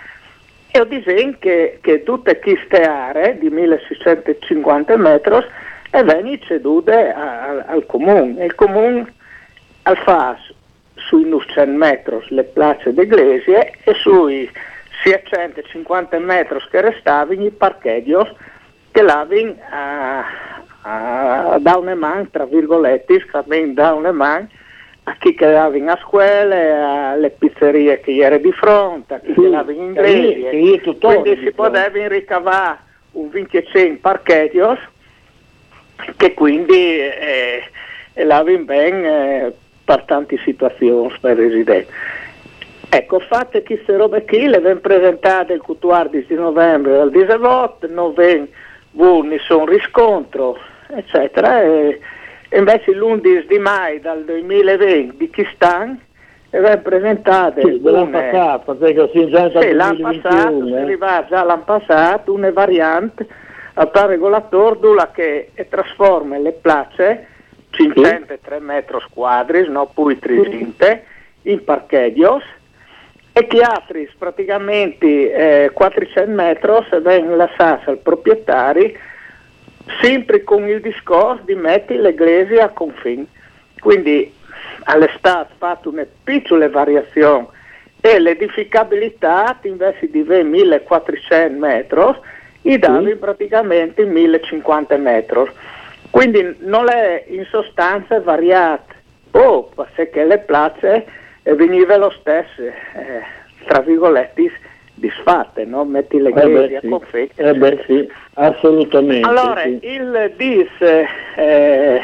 e 0.71 0.81
ho 0.81 0.85
disegno 0.85 1.37
che, 1.39 1.79
che 1.81 2.03
tutte 2.03 2.39
queste 2.39 2.83
aree 2.83 3.39
di 3.39 3.49
1650 3.49 4.97
metri 4.97 5.45
vengono 5.91 6.39
cedute 6.41 7.13
al 7.13 7.85
comune. 7.87 8.45
Il 8.45 8.55
comune 8.55 9.13
al 9.83 9.97
fa 9.99 10.37
sui 11.07 11.29
900 11.29 11.71
metri 11.71 12.19
le 12.29 12.45
place 12.45 12.93
d'eglesie 12.93 13.73
e 13.85 13.95
sui 13.95 14.51
650 15.03 16.19
metri 16.19 16.59
che 16.71 16.81
restavano 16.81 17.45
i 17.45 17.51
parcheggi 17.51 18.15
che 18.91 19.01
a, 19.01 20.25
da 21.59 21.77
una 21.77 21.95
man, 21.95 22.31
tra 22.31 22.47
virgolette, 22.47 23.25
da 23.73 23.93
una 23.93 24.13
man, 24.13 24.49
a 25.05 25.17
chi 25.19 25.35
che 25.35 25.47
andava 25.47 25.77
in 25.77 25.89
a 25.89 25.99
scuola, 26.03 27.11
alle 27.11 27.31
pizzerie 27.31 28.01
che 28.01 28.17
era 28.17 28.39
di 28.39 28.53
fronte, 28.53 29.15
a 29.15 29.21
chi 29.21 29.33
sì, 29.33 29.41
che 29.41 29.47
andava 29.47 29.73
in 29.73 29.83
inglese. 29.83 30.51
Quindi 30.99 31.41
si 31.45 31.53
poteva 31.53 32.09
ricavare 32.09 32.79
un 33.13 33.29
25 33.29 33.99
parcheggi 34.01 34.61
che 36.17 36.35
quindi 36.35 36.99
eh, 36.99 37.63
lavano 38.15 38.59
bene 38.59 39.47
eh, 39.47 39.53
per 39.89 40.03
tante 40.03 40.37
situazioni 40.45 41.11
per 41.19 41.39
residenti. 41.39 41.91
Ecco, 42.91 43.21
fatte 43.21 43.63
queste 43.63 43.97
robe 43.97 44.23
qui, 44.27 44.47
le 44.47 44.59
vengono 44.61 44.81
presentate 44.81 45.55
il 45.55 45.63
14 45.63 46.35
novembre 46.35 46.99
al 46.99 47.11
18, 47.11 47.87
non 47.89 48.13
vengono 48.13 49.23
nessun 49.23 49.65
riscontro, 49.65 50.59
eccetera. 50.89 51.63
E, 51.63 52.01
invece 52.53 52.93
l'11 52.93 53.47
di 53.47 53.59
maggio 53.59 54.13
del 54.13 54.25
2020 54.27 55.17
di 55.17 55.31
Kistan 55.31 55.99
è 56.51 56.79
presentata 56.79 57.59
sì, 57.63 57.81
l'anno 57.83 58.11
passato, 58.11 58.75
perché 58.75 59.11
sì, 59.15 59.29
già 59.31 59.51
sì, 59.59 59.73
l'anno 59.73 60.13
passato, 60.21 60.67
eh. 60.67 60.73
è 60.75 60.81
arrivata 60.83 61.27
già 61.29 61.43
l'anno 61.45 61.65
passato 61.65 62.33
una 62.35 62.51
variante 62.51 63.27
al 63.75 63.91
regolatore 63.91 65.09
che 65.13 65.51
trasforma 65.69 66.37
le 66.37 66.53
place 66.53 67.27
503 67.71 68.57
sì. 68.57 68.63
metri 68.63 68.99
quadri, 69.13 69.69
no 69.69 69.87
poi 69.93 70.19
300, 70.19 71.01
in 71.43 71.65
parcheggi 71.65 72.23
e 73.33 73.47
che 73.47 73.61
altri 73.61 74.11
praticamente 74.19 75.65
eh, 75.65 75.71
400 75.71 76.31
metri 76.31 76.73
vengono 77.01 77.37
lasciati 77.37 77.89
al 77.89 77.99
proprietario 77.99 78.93
sempre 80.01 80.43
con 80.43 80.67
il 80.69 80.81
discorso 80.81 81.43
di 81.45 81.55
mettere 81.55 82.01
l'Eglise 82.01 82.61
a 82.61 82.69
confine. 82.69 83.27
Quindi 83.79 84.35
all'estate 84.85 85.55
fatto 85.57 85.91
una 85.91 86.07
piccola 86.25 86.69
variazione 86.69 87.47
e 88.01 88.19
l'edificabilità 88.19 89.59
invece 89.63 90.11
di 90.11 90.23
1400 90.23 91.59
metri 91.59 92.15
gli 92.61 92.77
davi 92.77 93.11
sì. 93.11 93.17
praticamente 93.17 94.05
1050 94.05 94.97
metri. 94.97 95.51
Quindi 96.11 96.57
non 96.61 96.89
è 96.89 97.25
in 97.29 97.47
sostanza 97.51 98.21
variato, 98.21 98.95
oh, 99.33 99.71
perché 99.95 100.25
le 100.25 100.39
place 100.39 101.07
venivano 101.43 102.07
lo 102.07 102.11
stesso, 102.19 102.63
eh, 102.63 103.23
tra 103.67 103.81
virgolette, 103.81 104.51
disfatte, 104.95 105.65
no? 105.65 105.85
metti 105.85 106.21
le 106.21 106.33
chiese 106.33 106.73
eh 106.73 106.77
a 106.77 106.81
confetti. 106.89 107.41
Eh 107.41 107.55
beh 107.55 107.85
sì, 107.87 108.11
assolutamente. 108.35 109.29
Allora, 109.29 109.63
sì. 109.63 109.79
il 109.83 110.33
DIS, 110.37 110.81
eh, 111.37 112.01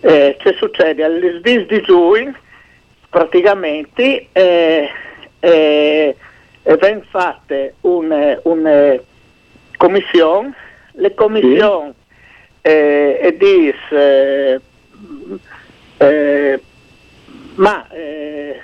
eh, 0.00 0.36
che 0.38 0.52
succede? 0.54 1.04
Al 1.04 1.40
DIS 1.42 1.66
di 1.66 1.80
giugno 1.82 2.34
praticamente 3.08 4.28
eh, 4.32 4.90
eh, 5.40 6.16
vengono 6.62 7.04
fatte 7.08 7.74
una 7.82 8.38
un, 8.42 9.00
commissione, 9.76 10.54
le 10.92 11.14
commissioni 11.14 11.92
sì. 11.92 12.05
Eh, 12.66 13.36
DIS, 13.38 13.92
eh, 13.92 14.60
eh, 15.98 16.60
ma 17.54 17.88
eh, 17.90 18.60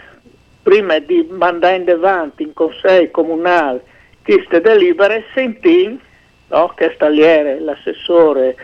prima 0.60 0.98
di 0.98 1.24
mandare 1.30 1.76
in 1.76 1.88
avanti 1.88 2.42
in 2.42 2.52
consiglio 2.52 3.10
comunale 3.12 3.84
queste 4.24 4.60
delibere, 4.60 5.24
sentì, 5.32 5.98
no, 6.48 6.74
stagliere 6.94 7.60
l'assessore 7.60 8.56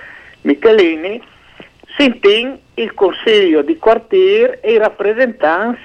Michelini, 0.42 1.22
sentì 1.96 2.60
il 2.74 2.94
consiglio 2.94 3.62
di 3.62 3.76
quartiere 3.76 4.60
e 4.60 4.72
i 4.72 4.78
rappresentanti 4.78 5.80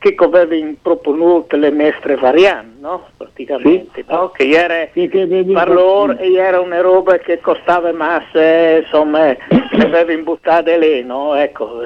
che 0.00 0.16
avevano 0.18 0.74
proponuto 0.80 1.56
le 1.56 1.68
nostre 1.68 2.16
varianti, 2.16 2.80
no? 2.80 3.08
praticamente, 3.18 4.02
sì. 4.02 4.04
no? 4.08 4.30
che 4.30 4.44
ieri 4.44 4.88
sì, 4.94 5.08
che 5.08 5.26
loro 5.66 6.16
era 6.16 6.58
una 6.58 6.80
roba 6.80 7.18
che 7.18 7.38
costava 7.40 7.92
massa, 7.92 8.78
insomma, 8.78 9.26
le 9.28 9.84
avevano 9.84 10.22
buttate 10.22 10.78
lì, 10.78 11.04
no? 11.04 11.34
ecco. 11.34 11.82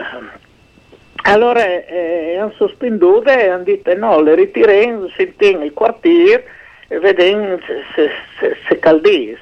Allora 1.26 1.64
eh, 1.64 2.36
hanno 2.38 2.52
sospenduto 2.56 3.30
e 3.30 3.48
hanno 3.48 3.64
detto 3.64 3.92
no, 3.96 4.20
le 4.20 4.36
ritireremo, 4.36 5.08
sentiamo 5.16 5.64
il 5.64 5.72
quartiere 5.72 6.44
e 6.86 6.98
vediamo 7.00 7.58
se, 7.66 7.82
se, 7.96 8.10
se, 8.38 8.56
se 8.68 8.78
caldis. 8.78 9.38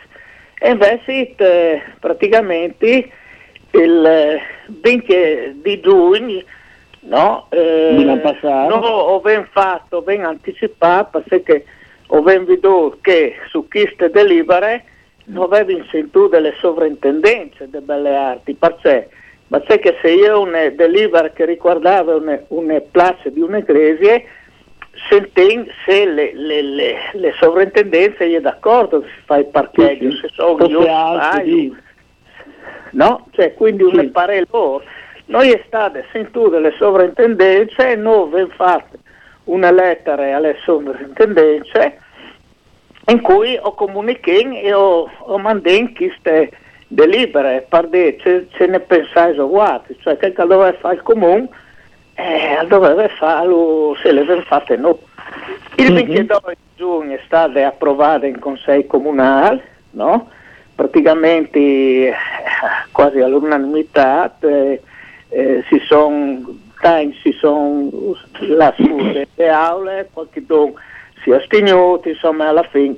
E 0.59 0.71
invece 0.71 1.35
eh, 1.37 1.83
praticamente 2.01 3.11
il 3.73 4.41
20 4.67 5.61
di 5.61 5.81
giugno 5.81 6.43
no, 7.03 7.47
eh, 7.51 8.19
no 8.43 8.77
ho 8.77 9.21
ben 9.21 9.47
fatto, 9.51 10.03
ben 10.03 10.25
anticipato 10.25 11.23
perché 11.27 11.65
ho 12.09 12.21
ben 12.23 12.45
veduto 12.45 12.99
che 13.01 13.37
su 13.49 13.67
queste 13.69 14.11
delibere 14.11 14.85
non 15.25 15.53
avevo 15.53 15.85
sentito 15.91 16.29
delle 16.29 16.55
sovrintendenze 16.61 17.69
delle 17.71 17.85
belle 17.85 18.15
arti, 18.15 18.55
perché 18.55 19.09
che 19.79 19.99
se 20.01 20.11
io 20.11 20.41
una 20.41 20.69
delibera 20.71 21.31
che 21.31 21.45
riguardava 21.45 22.17
una, 22.17 22.41
una 22.49 22.81
place 22.81 23.33
di 23.33 23.41
un'ecclesia, 23.41 24.23
senten, 25.09 25.67
se 25.85 26.07
le, 26.07 26.33
le, 26.35 26.63
le, 26.63 26.95
le 27.13 27.33
sovrintendenze 27.39 28.29
gli 28.29 28.35
è 28.35 28.41
d'accordo 28.41 29.03
si 29.03 29.23
fa 29.25 29.37
il 29.37 29.47
parcheggio, 29.47 30.11
sì, 30.11 30.19
se 30.19 30.29
sono 30.33 30.67
sbaglio, 30.67 31.77
no? 32.93 33.27
Cioè, 33.31 33.55
quindi 33.55 33.89
sì. 33.89 33.97
un 33.97 34.11
pare 34.11 34.45
loro. 34.51 34.83
Noi 35.33 35.51
è 35.51 35.63
stata 35.67 35.99
sentito 36.13 36.51
delle 36.51 36.75
sovrintendenze 36.77 37.93
e 37.93 37.97
noi 37.97 38.25
abbiamo 38.25 38.53
fatto 38.55 38.99
una 39.45 39.71
lettera 39.71 40.37
alle 40.37 40.59
sovrintendenze 40.63 41.99
in 43.07 43.23
cui 43.23 43.59
ho 43.59 43.73
comunicato 43.73 44.51
e 44.51 44.75
ho, 44.75 45.11
ho 45.19 45.39
mandato 45.39 45.91
queste 45.97 46.51
delibere, 46.87 47.65
pardè, 47.67 48.17
ce, 48.21 48.49
ce 48.51 48.67
ne 48.67 48.81
pensai 48.81 49.39
uguali, 49.39 49.97
cioè 50.03 50.19
che 50.19 50.35
doveva 50.35 50.71
fare 50.75 50.97
il 50.97 51.03
comune, 51.03 51.49
eh, 52.13 52.67
doveva 52.69 53.09
farlo 53.09 53.97
se 54.03 54.13
le 54.13 54.21
aveva 54.21 54.43
fatte 54.43 54.77
no. 54.77 54.99
Il 55.77 55.95
22 55.95 56.41
mm-hmm. 56.45 56.55
giugno 56.77 57.15
è 57.15 57.21
stata 57.25 57.67
approvata 57.67 58.27
in 58.27 58.39
Consiglio 58.39 58.85
Comunale, 58.85 59.63
no? 59.93 60.29
praticamente 60.75 61.59
eh, 61.59 62.15
quasi 62.93 63.19
all'unanimità, 63.21 64.37
eh, 64.41 64.83
eh, 65.33 65.65
si 65.69 65.81
sono 65.87 66.61
si 67.23 67.33
sono 67.39 67.91
lasciate 68.41 69.29
le 69.37 69.49
aule, 69.49 70.09
qualche 70.13 70.45
don 70.45 70.73
si 71.23 71.31
è 71.31 71.35
astenuto, 71.35 72.09
insomma 72.09 72.49
alla 72.49 72.65
fine 72.65 72.97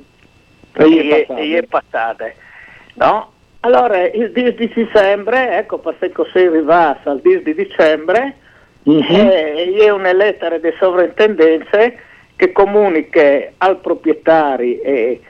e 0.75 1.57
è 1.57 1.63
passata. 1.63 2.31
No? 2.95 3.31
Allora, 3.61 4.05
il 4.05 4.31
10 4.31 4.55
di 4.55 4.71
dicembre, 4.73 5.57
ecco 5.57 5.79
perché 5.79 6.11
così 6.11 6.39
arrivato 6.39 7.09
al 7.09 7.19
10 7.21 7.43
di 7.43 7.55
dicembre, 7.55 8.35
mm-hmm. 8.87 9.27
eh, 9.27 9.73
è 9.79 9.89
una 9.89 10.13
lettera 10.13 10.57
di 10.57 10.71
sovrintendenze 10.79 11.99
che 12.35 12.51
comunica 12.51 13.51
al 13.57 13.77
proprietario 13.79 14.81
e, 14.83 15.21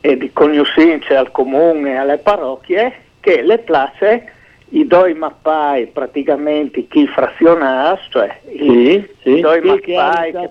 e 0.00 0.16
di 0.16 0.32
cognoscenze 0.32 1.16
al 1.16 1.30
comune 1.30 1.92
e 1.92 1.96
alle 1.96 2.18
parrocchie 2.18 2.92
che 3.20 3.42
le 3.42 3.58
place, 3.58 4.32
i 4.70 4.86
due 4.86 5.14
mappai 5.14 5.88
praticamente 5.88 6.86
chi 6.86 7.06
frazionati, 7.06 8.00
cioè 8.10 8.40
sì, 8.46 9.08
sì, 9.22 9.38
i 9.38 9.40
due 9.40 9.60
mappai 9.60 10.32
che 10.32 10.48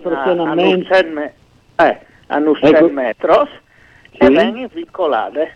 portano 0.00 0.50
a 0.50 0.56
100 0.56 0.94
eh, 1.76 1.98
ecco. 2.60 2.88
metros 2.88 3.48
sì. 4.10 4.18
e 4.18 4.30
vengono 4.30 4.68
vincolate 4.72 5.54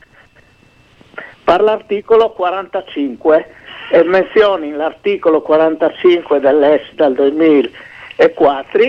per 1.44 1.61
l'articolo 1.61 2.31
45 2.31 3.47
e 3.90 4.03
menzioni 4.05 4.73
l'articolo 4.73 5.42
45 5.42 6.40
dell'ES 6.40 6.92
del 6.94 7.14
2004 7.14 8.83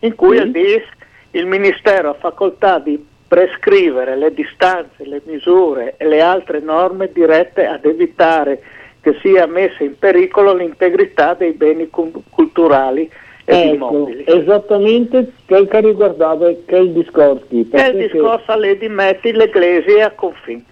in 0.00 0.14
cui 0.14 0.38
sì. 0.38 0.50
dice 0.50 0.88
il 1.32 1.46
Ministero 1.46 2.10
ha 2.10 2.14
facoltà 2.14 2.78
di 2.78 3.06
prescrivere 3.28 4.16
le 4.16 4.32
distanze, 4.32 5.04
le 5.04 5.20
misure 5.26 5.94
e 5.98 6.06
le 6.06 6.20
altre 6.20 6.60
norme 6.60 7.10
dirette 7.12 7.66
ad 7.66 7.84
evitare 7.84 8.60
che 9.02 9.16
sia 9.20 9.46
messa 9.46 9.84
in 9.84 9.96
pericolo 9.98 10.54
l'integrità 10.54 11.34
dei 11.34 11.52
beni 11.52 11.88
culturali 11.88 13.08
e 13.44 13.60
ecco, 13.60 13.74
immobili. 13.74 14.24
Esattamente 14.26 15.32
quel 15.46 15.68
che 15.68 15.80
riguardava 15.80 16.50
che 16.66 16.76
il 16.76 16.92
discorso. 16.92 17.46
Che 17.48 17.56
il 17.56 17.96
discorso 17.96 18.52
alle 18.52 18.76
di 18.76 18.88
metti 18.88 19.32
l'Ecclesia 19.32 20.06
a 20.06 20.10
confine. 20.10 20.64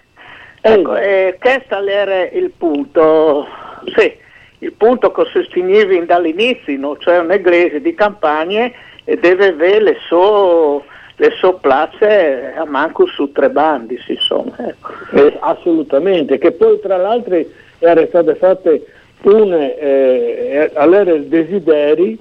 Ecco, 0.61 0.95
eh, 0.97 1.37
questo 1.39 1.85
era 1.85 2.27
il 2.29 2.51
punto, 2.57 3.47
sì, 3.95 4.11
il 4.59 4.73
punto 4.73 5.11
che 5.11 5.25
sostenevi 5.31 6.05
dall'inizio, 6.05 6.77
no? 6.77 6.97
cioè 6.97 7.19
un'eglise 7.19 7.79
di 7.79 7.93
campagne 7.93 8.73
e 9.05 9.17
deve 9.17 9.47
avere 9.47 9.81
le 9.81 9.97
sue 10.07 10.81
le 11.19 11.31
sue 11.31 11.55
place 11.59 12.53
a 12.55 12.65
manco 12.65 13.07
su 13.07 13.31
tre 13.31 13.49
bandi, 13.49 13.99
insomma. 14.07 14.55
Ecco. 14.57 14.91
Eh, 15.13 15.37
assolutamente, 15.39 16.37
che 16.37 16.51
poi 16.51 16.79
tra 16.79 16.97
l'altro 16.97 17.43
erano 17.79 18.07
state 18.07 18.35
fatte 18.35 18.85
une, 19.23 19.77
eh, 19.77 20.71
all'era 20.75 21.15
desideri 21.15 22.19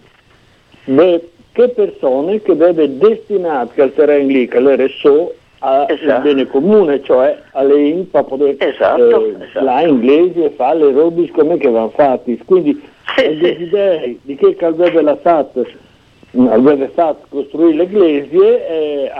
che 0.85 1.69
persone 1.75 2.41
che 2.41 2.57
deve 2.57 2.97
destinare 2.97 3.69
al 3.83 3.93
terreno 3.93 4.29
lì, 4.29 4.49
che 4.49 4.61
l'era 4.61 4.87
so, 4.89 5.35
al 5.59 5.87
esatto. 5.89 6.23
bene 6.23 6.47
comune, 6.47 7.03
cioè 7.03 7.39
alle 7.53 7.89
INPA 7.89 8.25
poter 8.25 8.57
esatto, 8.59 9.27
eh, 9.27 9.45
esatto. 9.45 9.65
là 9.65 9.81
inglesi 9.83 10.43
e 10.43 10.51
fare 10.51 10.79
le 10.79 10.93
robe 10.93 11.31
come 11.31 11.59
che 11.59 11.69
vanno 11.69 11.91
fatti. 11.91 12.41
Quindi 12.45 12.83
sì, 13.15 13.25
il 13.27 13.39
desiderio 13.39 14.17
di 14.23 14.37
che 14.37 14.57
avrebbe 14.65 15.03
la 15.03 15.19
SAT 15.23 15.67
avrebbe 16.33 16.89
fatto 16.89 17.27
costruire 17.29 17.87
le 17.87 18.31
eh, 18.31 19.11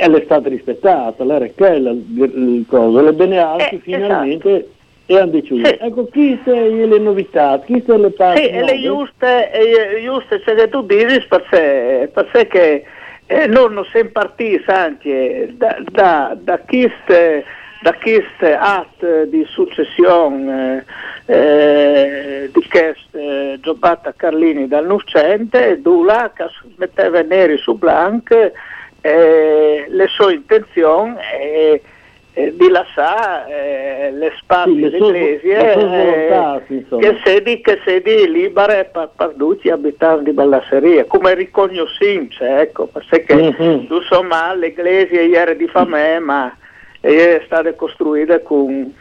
e 0.00 0.04
è 0.04 0.22
stata 0.24 0.48
rispettata, 0.48 1.22
allora 1.22 1.48
quella 1.56 1.90
il 1.90 2.64
coso, 2.68 3.02
le 3.02 3.12
bene 3.12 3.38
alte 3.38 3.74
eh, 3.74 3.78
finalmente 3.80 4.48
esatto. 4.48 4.70
e 5.06 5.18
hanno 5.18 5.30
deciso. 5.32 5.66
Sì. 5.66 5.76
Ecco, 5.80 6.06
chi 6.06 6.40
sono 6.44 6.86
le 6.86 6.98
novità, 6.98 7.60
chi 7.64 7.82
sono 7.84 8.04
le 8.04 8.10
parti? 8.10 8.44
Sì, 8.44 8.50
le 8.52 8.80
giuste, 8.80 9.50
eh, 9.50 10.02
giuste, 10.04 10.40
se 10.44 10.68
tu 10.68 10.82
dici, 10.82 11.26
perché, 11.28 12.10
perché 12.12 12.84
eh, 13.26 13.46
non 13.48 13.84
siamo 13.90 14.10
partiti 14.12 14.62
anche 14.66 15.52
da, 15.56 15.78
da, 15.90 16.36
da 16.40 16.58
queste 16.60 17.44
da 17.80 17.94
queste 17.94 18.54
atti 18.54 19.28
di 19.28 19.44
successione 19.48 20.84
eh, 21.26 21.34
eh, 21.34 22.50
di 22.52 22.68
queste 22.68 23.52
eh, 23.52 23.58
Giobata 23.60 24.12
Carlini 24.16 24.66
dal 24.66 24.86
Nucente, 24.86 25.80
Dula 25.80 26.32
che 26.34 26.46
metteva 26.76 27.20
neri 27.22 27.56
su 27.58 27.76
blanc 27.76 28.52
eh, 29.00 29.86
le 29.88 30.06
sue 30.08 30.34
intenzioni 30.34 31.16
eh, 31.40 31.82
eh, 32.32 32.54
di 32.56 32.68
lasciare 32.68 34.10
le 34.12 34.32
spazi 34.38 34.74
sì, 34.74 34.80
dell'Ecclesia 34.80 36.62
che 36.66 37.20
sedi, 37.24 37.60
che 37.60 37.80
sedi 37.84 38.30
libere 38.30 38.88
per, 38.92 39.10
per 39.14 39.34
tutti 39.36 39.68
gli 39.68 39.70
abitanti 39.70 40.24
di 40.24 40.32
Ballasseria, 40.32 41.04
come 41.04 41.34
riconoscenze, 41.34 42.60
ecco, 42.60 42.86
perché 42.86 43.34
mm-hmm. 43.34 43.86
insomma 43.90 44.54
l'Ecclesia 44.54 45.22
ieri 45.22 45.56
di 45.56 45.68
famè, 45.68 46.18
ma 46.18 46.56
è 47.16 47.42
stata 47.44 47.72
costruita 47.74 48.40
con, 48.40 48.94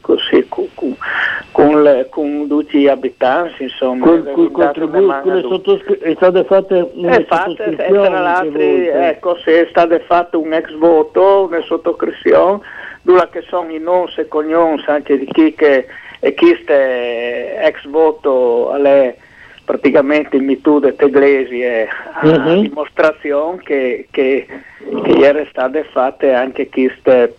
così, 0.00 0.46
con, 0.48 0.68
con, 0.74 0.96
con, 1.52 1.82
le, 1.82 2.08
con 2.10 2.46
tutti 2.48 2.80
gli 2.80 2.88
abitanti, 2.88 3.64
insomma. 3.64 4.06
Con, 4.06 4.30
con 4.32 4.50
contributi, 4.50 5.40
sottoscri- 5.48 5.98
è 5.98 6.14
state 6.14 6.44
fatte 6.44 6.90
una 6.94 7.24
fatte, 7.26 7.76
tra 7.76 8.08
l'altro, 8.08 8.60
ecco, 8.60 9.36
se 9.38 9.64
è 9.64 9.66
stato 9.70 9.98
fatto 10.06 10.40
un 10.40 10.52
ex 10.52 10.72
voto, 10.74 11.46
una 11.48 11.62
sottoscrizione, 11.62 12.60
dove 13.02 13.28
che 13.30 13.42
sono 13.48 13.70
i 13.70 13.78
non 13.78 14.06
e 14.16 14.28
cognoms 14.28 14.86
anche 14.88 15.18
di 15.18 15.26
chi 15.26 15.54
che 15.54 15.86
e 16.20 16.34
chi 16.34 16.56
ex 16.66 17.86
voto 17.86 18.70
alle 18.72 19.16
praticamente 19.64 20.36
in 20.36 20.44
mitude 20.44 20.94
teglesi 20.94 21.60
è 21.60 21.88
uh-huh. 22.22 22.60
Dimostrazione 22.60 23.60
che, 23.62 24.06
che, 24.10 24.46
che 24.46 25.10
ieri 25.10 25.46
state 25.50 25.84
fatte 25.90 26.32
anche 26.32 26.68
queste 26.68 27.34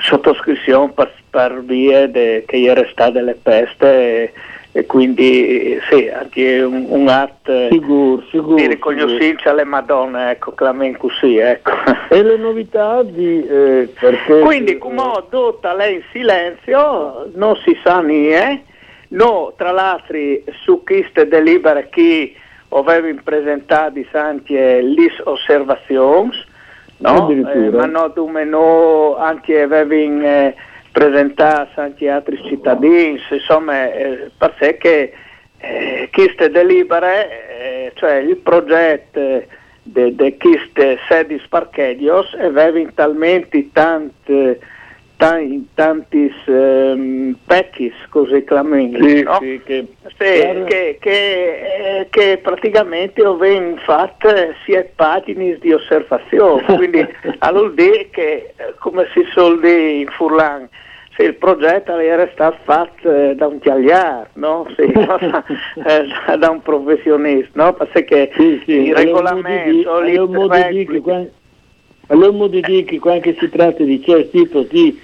sottoscrizioni 0.00 0.92
per, 0.92 1.12
per 1.30 1.62
vie 1.64 2.10
de, 2.10 2.44
che 2.46 2.56
ieri 2.56 2.86
state 2.90 3.20
le 3.20 3.38
peste 3.40 3.86
e, 3.86 4.32
e 4.72 4.86
quindi 4.86 5.78
sì, 5.88 6.08
anche 6.08 6.62
un, 6.62 6.86
un 6.88 7.08
atto 7.08 7.68
sicuro, 7.70 8.22
sicuro, 8.30 8.56
di 8.56 8.66
riconoscenza 8.66 9.50
alle 9.50 9.64
Madonne, 9.64 10.32
ecco, 10.32 10.52
clamen 10.52 10.96
così, 10.96 11.36
ecco. 11.36 11.70
E 12.10 12.22
le 12.22 12.36
novità 12.36 13.02
di... 13.02 13.46
Eh, 13.46 13.92
perché, 13.98 14.40
quindi 14.40 14.78
come 14.78 15.00
ho 15.00 15.26
tutta 15.30 15.74
lei 15.74 15.94
in 15.94 16.02
silenzio, 16.12 17.30
non 17.34 17.56
si 17.64 17.78
sa 17.82 18.00
niente, 18.00 18.72
No, 19.14 19.52
tra 19.56 19.70
l'altro 19.70 20.18
su 20.62 20.82
queste 20.82 21.28
delibere 21.28 21.88
che 21.88 22.34
avevo 22.70 23.20
presentato 23.22 24.00
anche 24.12 24.80
le 24.80 25.12
osservazioni, 25.22 26.32
no? 27.12 27.28
eh, 27.30 27.70
ma 27.70 27.86
no, 27.86 28.12
no, 28.44 29.16
anche 29.16 29.62
avevo 29.62 29.92
eh, 29.92 30.54
presentato 30.90 31.80
anche 31.80 32.08
altri 32.08 32.40
cittadini, 32.46 33.20
insomma, 33.30 33.92
eh, 33.92 34.30
perché 34.36 35.12
eh, 35.58 36.08
queste 36.12 36.50
delibere, 36.50 37.28
eh, 37.48 37.92
cioè 37.94 38.16
il 38.16 38.36
progetto 38.36 39.42
di 39.82 40.36
queste 40.38 40.98
sedi 41.08 41.38
sparchedios 41.40 42.34
aveva 42.40 42.80
talmente 42.94 43.70
tante 43.70 44.58
in 45.38 45.64
tanti 45.74 46.32
um, 46.46 47.36
pecchis 47.46 47.94
così 48.08 48.44
clamenti 48.44 49.08
sì, 49.08 49.22
no? 49.22 49.38
sì, 49.40 49.60
che, 49.64 49.86
sì, 50.06 50.64
che, 50.66 50.98
che, 51.00 52.00
eh, 52.00 52.06
che, 52.10 52.38
praticamente 52.42 53.24
ho 53.24 53.38
fatto 53.84 54.28
sia 54.64 54.86
pagine 54.94 55.58
di 55.60 55.72
osservazione 55.72 56.64
quindi 56.76 57.06
allora 57.38 57.70
dire 57.70 58.08
che 58.10 58.54
eh, 58.56 58.74
come 58.78 59.06
si 59.12 59.24
suol 59.30 59.60
dire 59.60 59.90
in 59.90 60.08
Furlan 60.08 60.68
se 61.16 61.22
il 61.22 61.34
progetto 61.34 61.96
era 61.98 62.28
stato 62.32 62.58
fatto 62.64 63.08
eh, 63.08 63.36
da 63.36 63.46
un 63.46 63.60
tagliar, 63.60 64.30
no? 64.32 64.66
sì, 64.74 64.82
eh, 64.82 66.36
da 66.36 66.50
un 66.50 66.60
professionista, 66.60 67.50
no? 67.62 67.72
perché 67.72 68.32
sì, 68.34 68.60
sì. 68.64 68.72
il 68.88 68.96
regolamento, 68.96 69.94
allora, 72.08 72.32
modo 72.32 72.48
di 72.48 72.60
dire 72.60 72.84
che 72.84 72.98
quando 72.98 73.32
si 73.38 73.48
tratta 73.48 73.82
di 73.82 74.02
certi 74.02 74.30
tipi 74.30 74.66
di 74.68 75.00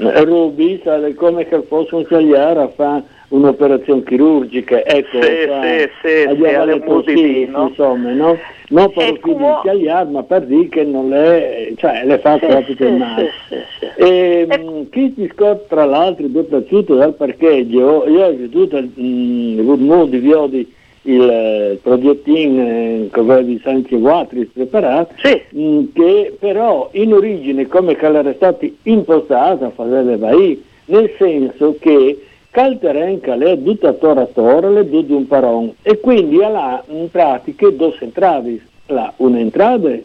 Rubi 0.00 0.78
è 0.82 1.14
come 1.14 1.46
se 1.50 1.62
fosse 1.68 1.94
un 1.94 2.06
tagliare 2.06 2.62
a 2.62 2.68
fare 2.68 3.02
un'operazione 3.28 4.02
chirurgica, 4.02 4.84
ecco, 4.84 5.22
sì, 5.22 5.28
fa, 5.46 5.62
sì, 6.02 6.36
sì, 6.36 6.54
alle 6.54 6.80
così, 6.80 7.46
no? 7.46 7.68
insomma, 7.68 8.10
no? 8.12 8.36
Non 8.70 8.92
per 8.92 9.08
il 9.08 9.20
come... 9.20 9.60
tagliare, 9.62 10.08
ma 10.08 10.22
per 10.22 10.46
dire 10.46 10.68
che 10.68 10.84
non 10.84 11.08
le, 11.08 11.74
cioè, 11.76 12.04
le 12.04 12.18
fa 12.18 12.38
sì, 12.38 12.46
proprio 12.46 12.76
sì, 12.76 12.96
male. 12.96 13.30
Sì, 13.48 13.56
sì, 13.78 14.02
e, 14.02 14.46
e... 14.48 14.86
Chi 14.90 15.14
ti 15.14 15.30
scopre 15.32 15.66
tra 15.68 15.84
l'altro, 15.84 16.26
soprattutto 16.32 16.94
dal 16.94 17.14
parcheggio, 17.14 18.08
io 18.08 18.24
ho 18.24 18.36
veduto 18.36 18.78
il 18.78 18.90
mm, 18.98 20.04
di 20.04 20.18
Viodi 20.18 20.74
il 21.10 21.28
eh, 21.28 21.78
progettino 21.82 22.62
eh, 22.62 23.08
che 23.12 23.20
avevi 23.20 23.60
anche 23.64 23.98
Guatris 23.98 24.48
preparato, 24.52 25.14
sì. 25.22 25.42
mh, 25.50 25.62
mm, 25.62 25.84
che 25.92 26.36
però 26.38 26.88
in 26.92 27.12
origine 27.12 27.66
come 27.66 27.96
che 27.96 28.06
era 28.06 28.32
stato 28.34 28.68
impostato 28.84 29.70
faceva 29.74 30.30
lì, 30.32 30.62
nel 30.86 31.10
senso 31.18 31.76
che 31.78 32.24
Calterenca 32.50 33.36
le 33.36 33.62
tutta 33.62 33.92
tora 33.92 34.26
tora 34.26 34.68
le 34.70 34.88
due 34.88 35.04
di 35.04 35.12
un 35.12 35.26
paron 35.28 35.72
e 35.82 36.00
quindi 36.00 36.42
ha 36.42 36.82
in 36.88 37.08
pratica 37.08 37.68
due 37.70 37.94
entrate, 38.00 38.60
là 38.86 39.12
un'entrata 39.16 39.98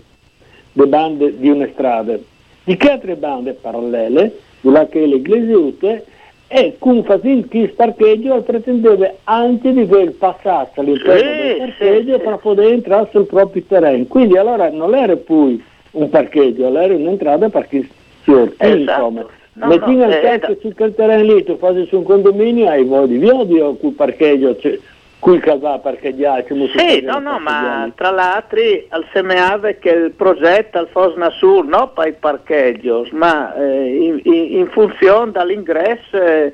de 0.73 0.85
bande 0.87 1.39
di 1.39 1.49
una 1.49 1.67
strada, 1.71 2.15
di 2.63 2.77
che 2.77 2.91
altre 2.91 3.15
bande 3.15 3.53
parallele, 3.53 4.37
là 4.61 4.85
che 4.87 5.05
le 5.05 5.15
iglesiute 5.15 6.05
e 6.47 6.75
con 6.77 7.03
Fasinchi 7.03 7.67
parcheggio 7.75 8.41
pretendeva 8.41 9.11
anche 9.23 9.73
di 9.73 9.87
quel 9.87 10.11
passaggio 10.11 10.81
all'interno 10.81 11.17
sì, 11.17 11.25
del 11.25 11.57
parcheggio 11.57 12.17
sì, 12.17 12.23
per 12.23 12.37
poter 12.37 12.71
entrare 12.71 13.07
sul 13.11 13.25
proprio 13.25 13.63
terreno. 13.67 14.05
Quindi 14.05 14.37
allora 14.37 14.69
non 14.69 14.93
era 14.93 15.15
poi 15.15 15.61
un 15.91 16.09
parcheggio, 16.09 16.67
era 16.77 16.93
un'entrata 16.93 17.49
perché 17.49 17.87
esatto. 18.25 18.65
insomma. 18.67 19.25
No, 19.57 19.67
Metti 19.67 19.95
no, 19.95 20.03
al 20.03 20.11
eh, 20.11 20.39
caso 20.39 20.57
su 20.59 20.73
quel 20.75 20.93
terreno 20.93 21.33
lì, 21.33 21.43
tu 21.43 21.57
fai 21.57 21.85
su 21.85 21.95
un 21.97 22.03
condominio, 22.03 22.67
hai 22.67 22.83
voglia 22.83 23.05
di 23.05 23.17
via 23.17 23.33
o 23.33 23.75
quel 23.75 23.93
parcheggio, 23.93 24.57
cioè, 24.57 24.77
cui 25.19 25.39
va 25.39 25.79
parcheggiare. 25.79 26.45
Sì, 26.75 27.01
no, 27.01 27.19
no, 27.19 27.39
ma 27.39 27.89
tra 27.95 28.11
l'altro 28.11 28.59
al 28.89 29.05
semeave 29.11 29.79
che 29.79 29.89
il 29.89 30.11
progetto 30.11 30.77
al 30.77 30.87
Fosna 30.89 31.29
Sur, 31.31 31.65
non 31.65 31.91
per 31.93 32.07
i 32.07 32.13
parcheggi, 32.13 32.89
ma 33.11 33.55
eh, 33.55 33.95
in, 33.95 34.21
in, 34.23 34.67
funzione 34.69 35.31
dall'ingresso 35.31 36.21
eh, 36.21 36.53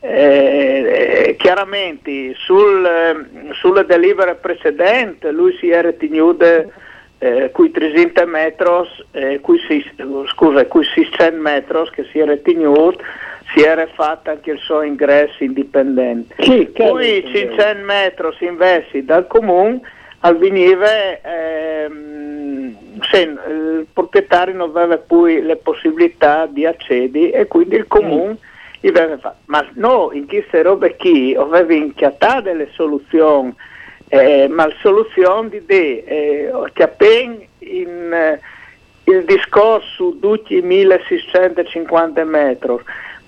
eh, 0.00 1.36
chiaramente 1.38 2.34
sul, 2.34 2.84
eh, 2.84 3.52
sulle 3.52 3.84
delibere 3.84 4.34
precedenti 4.34 5.30
lui 5.30 5.54
si 5.58 5.68
era 5.70 5.92
tenuto 5.92 6.44
eh, 7.22 7.50
cui 7.52 7.70
300 7.70 8.26
metri, 8.26 8.66
eh, 9.10 9.40
cui, 9.40 9.58
scusa, 10.28 10.64
cui 10.66 10.84
600 10.84 11.36
metri 11.36 11.90
che 11.92 12.04
si 12.10 12.18
era 12.18 12.34
tenuto 12.38 12.98
si 13.52 13.62
era 13.62 13.86
fatto 13.94 14.30
anche 14.30 14.52
il 14.52 14.58
suo 14.58 14.82
ingresso 14.82 15.42
indipendente. 15.42 16.34
Sì, 16.38 16.66
Poi 16.72 17.24
500 17.26 17.84
metri 17.84 18.28
si 18.38 18.44
investi 18.44 19.04
dal 19.04 19.26
comune, 19.26 19.80
al 20.20 20.36
veniva, 20.36 20.86
ehm, 21.22 22.76
il 23.12 23.86
proprietario 23.92 24.54
non 24.54 24.70
aveva 24.70 24.98
poi 24.98 25.42
le 25.42 25.56
possibilità 25.56 26.46
di 26.46 26.66
accedere 26.66 27.32
e 27.32 27.46
quindi 27.46 27.76
il 27.76 27.86
comune 27.86 28.36
mm. 28.84 28.88
aveva 28.88 29.18
fatto. 29.18 29.38
Ma 29.46 29.66
no, 29.74 30.10
in 30.12 30.26
queste 30.26 30.62
robe 30.62 30.96
qui 30.96 31.34
aveva 31.34 31.72
inchiatato 31.72 32.42
delle 32.42 32.68
soluzioni, 32.72 33.54
eh, 34.08 34.46
ma 34.48 34.66
la 34.66 34.74
soluzione 34.80 35.48
di 35.48 35.64
te, 35.64 36.04
eh, 36.06 36.52
che 36.72 36.82
appena 36.82 37.36
in... 37.58 38.12
Eh, 38.12 38.40
il 39.04 39.24
discorso 39.24 40.16
tutti 40.20 40.60
1650 40.60 42.24
metri 42.24 42.76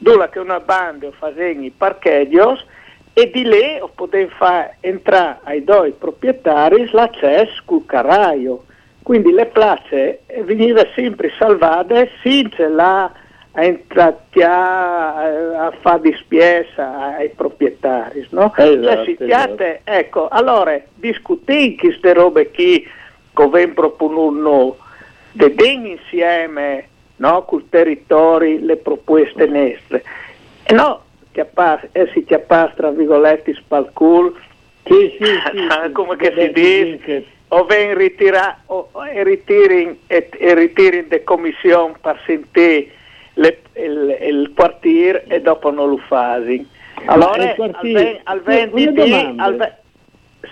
dove 0.02 0.28
che 0.30 0.40
una 0.40 0.58
banda 0.58 1.08
faceva 1.12 1.60
i 1.60 1.72
parcheggios 1.74 2.64
e 3.12 3.30
di 3.30 3.44
lì 3.44 3.80
poteva 3.94 4.32
fare 4.36 4.76
entrare 4.80 5.38
ai 5.44 5.62
due 5.62 5.92
proprietari 5.92 6.88
l'accesso 6.90 7.62
col 7.64 7.86
carraio. 7.86 8.64
Quindi 9.02 9.30
le 9.32 9.46
place 9.46 10.22
venivano 10.44 10.88
sempre 10.94 11.30
salvate 11.38 12.10
senza 12.22 12.68
la 12.68 13.12
a 13.54 13.64
entrare 13.64 14.16
a, 14.42 15.72
fare 15.80 16.00
di 16.00 16.14
spiesa 16.18 17.16
ai 17.16 17.28
proprietari. 17.28 18.26
No? 18.30 18.52
Esatto, 18.56 19.24
esatto. 19.24 19.64
Ecco, 19.84 20.28
allora 20.28 20.80
discutiamo 20.94 21.74
queste 21.78 22.12
robe 22.14 22.50
qui 22.50 22.88
come 23.32 23.68
propongono 23.68 24.76
insieme 25.32 26.88
no? 27.16 27.44
col 27.44 27.68
territorio 27.68 28.58
le 28.60 28.76
proposte 28.76 29.46
nostre. 29.46 30.02
E 30.64 30.72
no, 30.74 31.02
chiappar, 31.32 31.88
eh, 31.92 32.08
si 32.12 32.24
chiappar, 32.24 32.74
tra 32.74 32.90
virgolette, 32.90 33.54
spalcul, 33.54 34.34
sì, 34.84 35.16
sì, 35.18 35.24
sì, 35.24 35.92
come 35.92 36.16
che 36.16 36.32
si 36.36 36.52
dice, 36.52 37.26
o 37.48 37.64
ven 37.64 37.96
ritirare, 37.96 38.56
o 38.66 38.88
ritiri 39.22 40.00
e, 40.06 40.28
e 40.30 40.54
ritiri 40.54 41.06
de 41.08 41.22
commissione 41.24 41.94
per 42.00 42.20
sentire 42.26 42.88
le, 43.34 43.58
il, 43.74 44.18
il 44.20 44.52
quartiere 44.54 45.24
e 45.28 45.40
dopo 45.40 45.70
non 45.70 45.90
lo 45.90 45.98
fasi. 46.08 46.66
Allora, 47.06 47.54
al, 47.56 48.20
al 48.24 48.40
20 48.42 48.92
di, 48.92 49.34
al, 49.36 49.74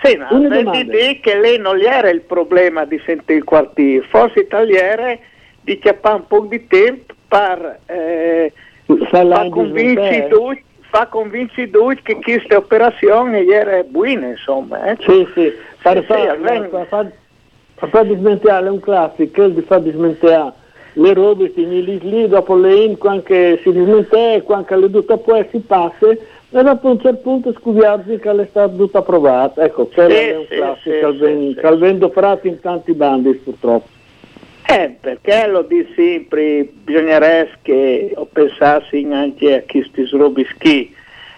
sì, 0.01 0.15
ma 0.17 0.27
al 0.27 0.47
20 0.47 0.85
di 0.85 1.19
che 1.21 1.39
lei 1.39 1.57
non 1.59 1.77
gli 1.77 1.85
era 1.85 2.09
il 2.09 2.21
problema 2.21 2.85
di 2.85 3.01
sentire 3.05 3.39
il 3.39 3.43
quartiere, 3.43 4.05
forse 4.07 4.41
italiere 4.41 5.19
di 5.61 5.79
chiappare 5.79 6.15
un 6.15 6.27
po' 6.27 6.45
di 6.49 6.67
tempo 6.67 7.13
per 7.27 7.79
eh, 7.85 8.53
far 9.09 9.49
convincere 9.49 10.27
tutti 10.27 10.63
fa 10.91 11.07
convincere 11.07 11.69
tutti 11.69 12.01
che 12.03 12.19
questa 12.21 12.57
operazione 12.57 13.45
era 13.45 13.81
buona, 13.83 14.27
insomma. 14.27 14.91
Eh? 14.91 14.97
Sì, 14.99 15.25
sì, 15.33 15.41
sì, 15.43 15.53
far, 15.77 16.03
sì, 16.03 16.03
dismentare 18.05 18.67
un 18.67 18.79
classico, 18.81 19.47
di 19.47 19.61
far 19.61 19.81
dismentare 19.81 20.51
le 20.93 21.13
robe 21.13 21.51
lì 21.55 21.97
lì, 21.99 22.27
dopo 22.27 22.55
le 22.57 22.95
quando 22.97 23.23
si 23.25 23.71
dismente, 23.71 24.41
quando 24.43 24.75
le 24.75 24.89
tutta 24.91 25.17
poi 25.17 25.47
si 25.49 25.59
passa, 25.59 26.09
e 26.09 26.17
dopo 26.49 26.89
un 26.89 26.99
certo 26.99 27.21
punto 27.21 27.53
scuviarsi 27.53 28.17
che 28.17 28.33
le 28.33 28.47
sta 28.49 28.67
tutta 28.67 28.97
approvata. 28.97 29.63
Ecco, 29.63 29.85
quello 29.85 30.09
Sì, 30.09 30.15
è 30.17 30.35
un 30.35 30.45
sì, 30.49 30.55
classico 30.57 31.11
sì, 31.13 31.17
sì, 31.17 31.53
sì. 31.53 31.61
che 31.61 31.75
vendo 31.77 32.09
frati 32.09 32.47
in 32.49 32.59
tanti 32.59 32.93
bandi 32.93 33.33
purtroppo. 33.35 33.87
Eh, 34.73 34.95
perché 34.99 35.47
lo 35.47 35.61
di 35.63 35.85
sempre, 35.95 36.63
bisognerebbe 36.83 37.57
che 37.61 38.13
pensato 38.31 38.85
anche 39.11 39.55
a 39.55 39.63
questi 39.69 40.07
robischi, 40.11 40.95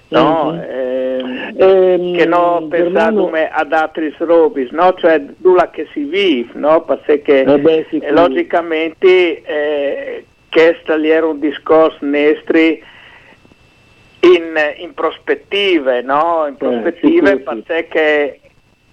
no? 0.09 0.51
Mhm. 0.51 0.59
Ehm, 0.69 1.53
Ehm, 1.55 2.15
che 2.15 2.25
no 2.25 2.65
pensare 2.69 2.91
Germano- 2.91 3.23
come 3.23 3.49
ad 3.51 3.73
altri 3.73 4.13
robis, 4.19 4.69
no? 4.71 4.93
Cioè 4.95 5.21
nulla 5.37 5.69
che 5.71 5.87
si 5.93 6.03
vive, 6.03 6.51
no? 6.53 6.81
Perché 6.83 7.41
Eh 7.43 7.59
beh, 7.59 7.85
eh, 7.89 8.11
logicamente 8.11 9.41
eh, 9.43 10.25
questo 10.51 10.93
era 10.93 11.25
un 11.25 11.39
discorso 11.39 11.97
nestri 12.01 12.81
in, 14.21 14.57
in 14.77 14.93
prospettive, 14.93 16.01
no? 16.01 16.45
In 16.47 16.55
prospettive 16.55 17.31
Eh, 17.31 17.43
sì. 17.45 17.61
perché 17.65 18.39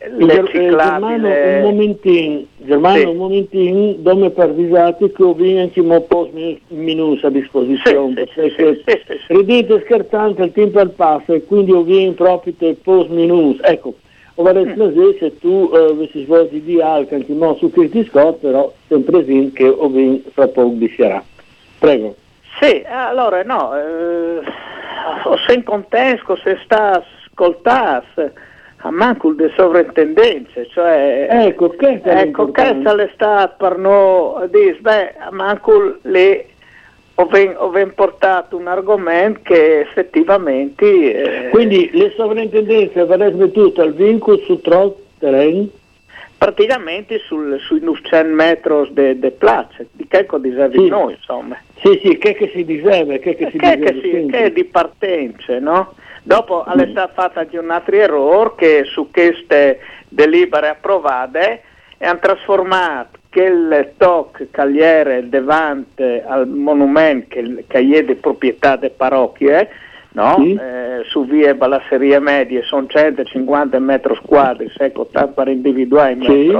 le 0.08 0.26
Ger- 0.26 0.48
eh, 0.54 0.60
Germano, 0.70 1.06
un 1.06 1.22
ciclabili 1.22 1.60
momentin, 1.60 2.46
Germano, 2.56 2.96
Sì. 2.96 3.04
un 3.04 3.16
momentin, 3.16 4.02
dove 4.02 4.30
per 4.30 4.48
avvisati 4.48 5.12
che 5.12 5.22
ho 5.22 5.34
vinto 5.34 5.82
un 5.82 6.04
post 6.08 6.30
minus 6.68 7.22
a 7.22 7.28
disposizione, 7.28 8.26
Sì, 8.32 8.40
perché 8.54 8.82
sì, 8.86 9.00
sì, 9.06 9.34
ridete 9.34 9.80
scherzante 9.84 10.42
il 10.44 10.52
tempo 10.52 10.78
al 10.78 10.90
passo 10.92 11.34
e 11.34 11.44
quindi 11.44 11.72
ho 11.72 11.82
vinto 11.82 12.24
proprio 12.24 12.54
il 12.58 12.76
post 12.76 13.10
minus. 13.10 13.58
Ecco, 13.62 13.94
vorrei 14.36 14.64
Mm. 14.64 14.76
sapere 14.78 15.16
se 15.18 15.38
tu 15.38 15.70
eh, 15.74 15.90
avessi 15.90 16.24
svolto 16.24 16.54
di 16.56 16.80
alca 16.80 17.16
anche 17.16 17.32
mo 17.34 17.54
su 17.56 17.70
Cristi 17.70 18.04
Scott, 18.06 18.38
però 18.40 18.72
sempre 18.88 19.20
in 19.26 19.52
che 19.52 19.68
ho 19.68 19.88
vinto 19.88 20.30
fra 20.30 20.48
poco 20.48 20.76
di 20.76 20.92
sarà. 20.96 21.22
Prego. 21.78 22.14
Sì, 22.58 22.82
allora 22.88 23.42
no, 23.42 23.72
eh, 23.76 24.40
se 25.46 25.62
contesco 25.62 26.36
se 26.36 26.58
sta 26.64 27.02
ascoltando 27.02 28.32
a 28.82 28.90
manco 28.90 29.32
di 29.32 29.50
sovrintendenze, 29.56 30.66
cioè 30.68 31.26
Ecco, 31.30 31.68
questa 31.70 32.20
ecco, 32.22 32.48
questa 32.48 32.94
è 32.96 33.10
stata 33.12 33.48
per 33.48 33.76
noi, 33.76 34.48
dice, 34.50 34.78
beh, 34.80 35.14
a 35.18 35.30
manco 35.30 35.98
le 36.02 36.46
ho 37.14 37.28
portato 37.94 38.56
un 38.56 38.66
argomento 38.66 39.40
che 39.42 39.80
effettivamente 39.80 41.46
eh, 41.46 41.48
Quindi 41.50 41.90
le 41.92 42.14
sovrintendenze 42.16 43.00
avrebbero 43.00 43.50
tutto 43.50 43.82
il 43.82 43.92
vincolo 43.92 44.38
su 44.38 44.60
Troll 44.62 44.94
Terrain? 45.18 45.68
praticamente 46.38 47.18
sul, 47.18 47.60
sui 47.60 47.80
900 47.82 48.34
metri 48.34 48.88
de, 48.92 49.18
de 49.18 49.30
place, 49.30 49.88
di 49.92 50.06
che 50.08 50.24
cosa 50.24 50.46
dicevi 50.46 50.84
Sì. 50.84 50.88
noi, 50.88 51.12
insomma. 51.12 51.54
Sì, 51.82 52.00
sì, 52.02 52.16
che, 52.16 52.32
che 52.32 52.50
si 52.54 52.64
diserve, 52.64 53.18
che, 53.18 53.36
che 53.36 53.50
si 53.50 53.58
che, 53.58 53.78
che, 53.78 54.00
si- 54.02 54.26
che 54.26 54.44
è 54.44 54.50
di 54.50 54.64
partenze, 54.64 55.58
no? 55.58 55.92
Dopo 56.30 56.64
è 56.64 56.86
stato 56.92 57.10
fatto 57.12 57.40
anche 57.40 57.58
un 57.58 57.72
altro 57.72 57.96
errore 57.96 58.52
che 58.56 58.84
su 58.84 59.10
queste 59.10 59.80
delibere 60.08 60.68
approvate 60.68 61.62
e 61.98 62.06
hanno 62.06 62.20
trasformato 62.20 63.18
quel 63.28 63.94
toc 63.96 64.46
cagliere 64.52 65.28
davanti 65.28 66.22
al 66.24 66.46
monumento 66.46 67.26
che, 67.30 67.64
che 67.66 67.78
è 67.78 68.04
di 68.04 68.14
proprietà 68.14 68.76
delle 68.76 68.94
parrocchie, 68.96 69.70
no? 70.10 70.36
Sì. 70.38 70.54
Eh, 70.54 71.02
su 71.08 71.26
vie 71.26 71.56
balasserie 71.56 72.20
medie 72.20 72.62
sono 72.62 72.86
150 72.86 73.80
metri 73.80 74.16
quadri, 74.24 74.70
secco 74.76 75.06
per 75.06 75.48
individuare 75.48 76.12
i 76.12 76.22
Sì. 76.22 76.56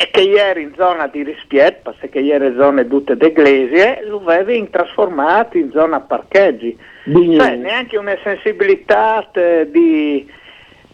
E 0.00 0.10
che 0.12 0.20
ieri 0.20 0.62
in 0.62 0.72
zona 0.76 1.08
di 1.08 1.24
rispetto, 1.24 1.92
perché 1.98 2.20
ieri 2.20 2.54
zone 2.56 2.86
tutte 2.86 3.16
d'eglesie, 3.16 4.04
lo 4.04 4.22
avevi 4.26 4.68
trasformato 4.70 5.56
in 5.58 5.70
zona 5.72 5.98
parcheggi. 5.98 6.78
Cioè, 7.04 7.56
neanche 7.56 7.96
una 7.98 8.16
sensibilità 8.22 9.28
di... 9.68 10.30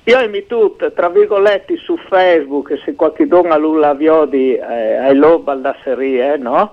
Io 0.06 0.28
mi 0.30 0.46
tutto, 0.46 0.90
tra 0.92 1.10
virgolette, 1.10 1.76
su 1.76 1.96
Facebook, 2.08 2.78
se 2.84 2.94
qualche 2.94 3.26
donna 3.26 3.58
l'ha 3.58 3.92
visto 3.94 4.24
di 4.26 4.54
eh, 4.54 4.96
ai 4.96 5.16
lob 5.16 5.48
alla 5.48 5.76
serie, 5.82 6.36
no? 6.38 6.72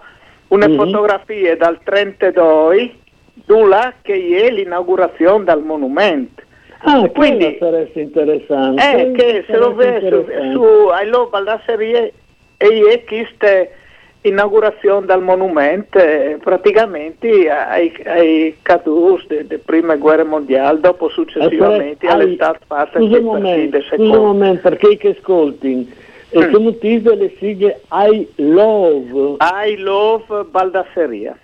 Una 0.49 0.67
Mhm. 0.67 0.75
fotografia 0.75 1.55
dal 1.57 1.79
32, 1.83 2.93
là 3.67 3.93
che 4.01 4.13
è 4.45 4.49
l'inaugurazione 4.51 5.43
del 5.43 5.59
monumento. 5.59 6.43
Ah, 6.83 7.07
quindi- 7.09 7.57
sarebbe 7.59 7.91
interessante. 8.01 8.81
Eh, 8.97 9.11
che 9.11 9.43
se 9.47 9.55
lo 9.57 9.73
vede 9.75 10.09
su, 10.09 10.25
su 10.51 10.87
ai 10.87 11.07
lob 11.07 11.33
alla 11.33 11.61
serie 11.65 12.11
e 12.61 12.93
è 12.93 13.03
questa 13.03 13.67
inaugurazione 14.23 15.07
del 15.07 15.19
monumento 15.21 15.97
eh, 15.97 16.37
praticamente 16.39 17.49
ai, 17.49 17.91
ai 18.05 18.55
caduti 18.61 19.45
della 19.47 19.59
prima 19.65 19.95
guerra 19.95 20.23
mondiale, 20.23 20.79
dopo 20.79 21.09
successivamente 21.09 22.05
Eh, 22.05 22.09
sarebbe- 22.09 22.23
alle 22.25 22.33
state 22.35 22.59
fatte 22.67 22.99
Scusa 22.99 23.17
un 23.17 23.23
momento, 23.23 23.81
scusa 23.81 24.01
un 24.19 24.25
momento, 24.25 24.61
perché 24.61 24.97
che 24.97 25.09
ascolti? 25.17 25.91
E 26.33 26.39
Mm. 26.39 26.51
sono 26.51 26.69
tutte 26.71 27.15
le 27.15 27.33
sigle 27.39 27.81
I 27.91 28.27
love, 28.35 29.35
I 29.39 29.75
love 29.77 30.43
Baldasseria. 30.49 31.37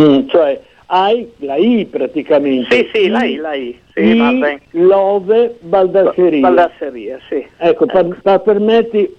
Mm, 0.00 0.28
cioè 0.28 0.58
I, 0.90 1.28
la 1.40 1.56
I 1.56 1.84
praticamente. 1.88 2.74
Sì, 2.74 2.88
sì, 2.92 3.08
la 3.08 3.22
I, 3.24 3.36
la 3.36 3.52
I. 3.54 3.78
Sì, 3.92 4.00
I 4.16 4.58
love 4.70 5.56
Baldasseria. 5.60 6.40
Baldasseria, 6.40 7.18
sì. 7.28 7.46
Ecco, 7.58 7.84
per, 7.86 8.18
per 8.22 8.40
permetti 8.40 9.14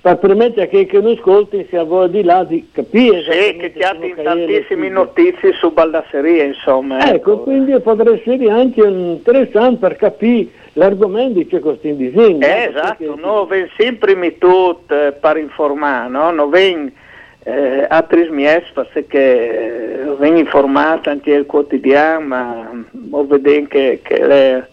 per 0.00 0.18
permettere 0.18 0.68
che, 0.68 0.86
che 0.86 1.00
non 1.00 1.12
ascolti 1.12 1.66
sia 1.68 1.82
voi 1.82 2.08
di 2.10 2.22
là 2.22 2.44
di 2.44 2.68
capire 2.72 3.22
Sì, 3.22 3.56
che 3.56 3.72
ti 3.72 3.80
ha 3.80 3.92
sono 3.92 4.04
in 4.04 4.14
che 4.14 4.22
tantissime 4.22 4.88
notizie 4.88 5.52
su 5.54 5.72
Baldasseria, 5.72 6.44
insomma. 6.44 7.12
Ecco, 7.12 7.40
quindi 7.40 7.78
potrebbe 7.80 8.20
essere 8.20 8.50
anche 8.50 8.80
interessante 8.82 9.78
per 9.78 9.96
capire 9.96 10.48
l'argomento 10.74 11.44
che 11.46 11.58
questo 11.58 11.88
disegno. 11.88 12.46
Eh, 12.46 12.68
esatto, 12.70 13.16
no, 13.16 13.46
ven 13.46 13.68
sempre 13.76 14.14
mi 14.14 14.38
tutto 14.38 14.94
eh, 14.94 15.12
per 15.12 15.36
informare, 15.36 16.08
no? 16.08 16.30
Non 16.30 16.48
ven 16.48 16.92
eh, 17.42 17.86
altri 17.88 18.28
mies 18.30 18.64
perché 18.72 20.02
eh, 20.02 20.14
ven 20.16 20.36
informato 20.36 21.10
anche 21.10 21.32
il 21.32 21.46
quotidiano, 21.46 22.26
ma 22.26 22.70
ho 23.10 23.26
vedo 23.26 23.66
che, 23.66 24.00
che 24.02 24.26
le, 24.26 24.68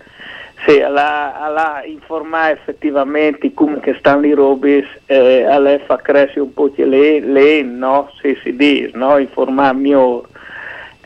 sì, 0.65 0.82
alla, 0.82 1.84
informare 1.86 2.54
effettivamente 2.54 3.54
come 3.54 3.80
stanno 3.97 4.21
le 4.21 4.34
robe, 4.34 4.86
eh, 5.06 5.43
alla 5.43 5.78
fa 5.80 5.97
crescere 5.97 6.41
un 6.41 6.54
po' 6.54 6.71
le, 6.75 7.19
le 7.19 7.62
no? 7.62 8.10
Sì, 8.21 8.38
si 8.41 8.56
dice, 8.56 8.91
no? 8.93 9.17
Informare. 9.17 9.78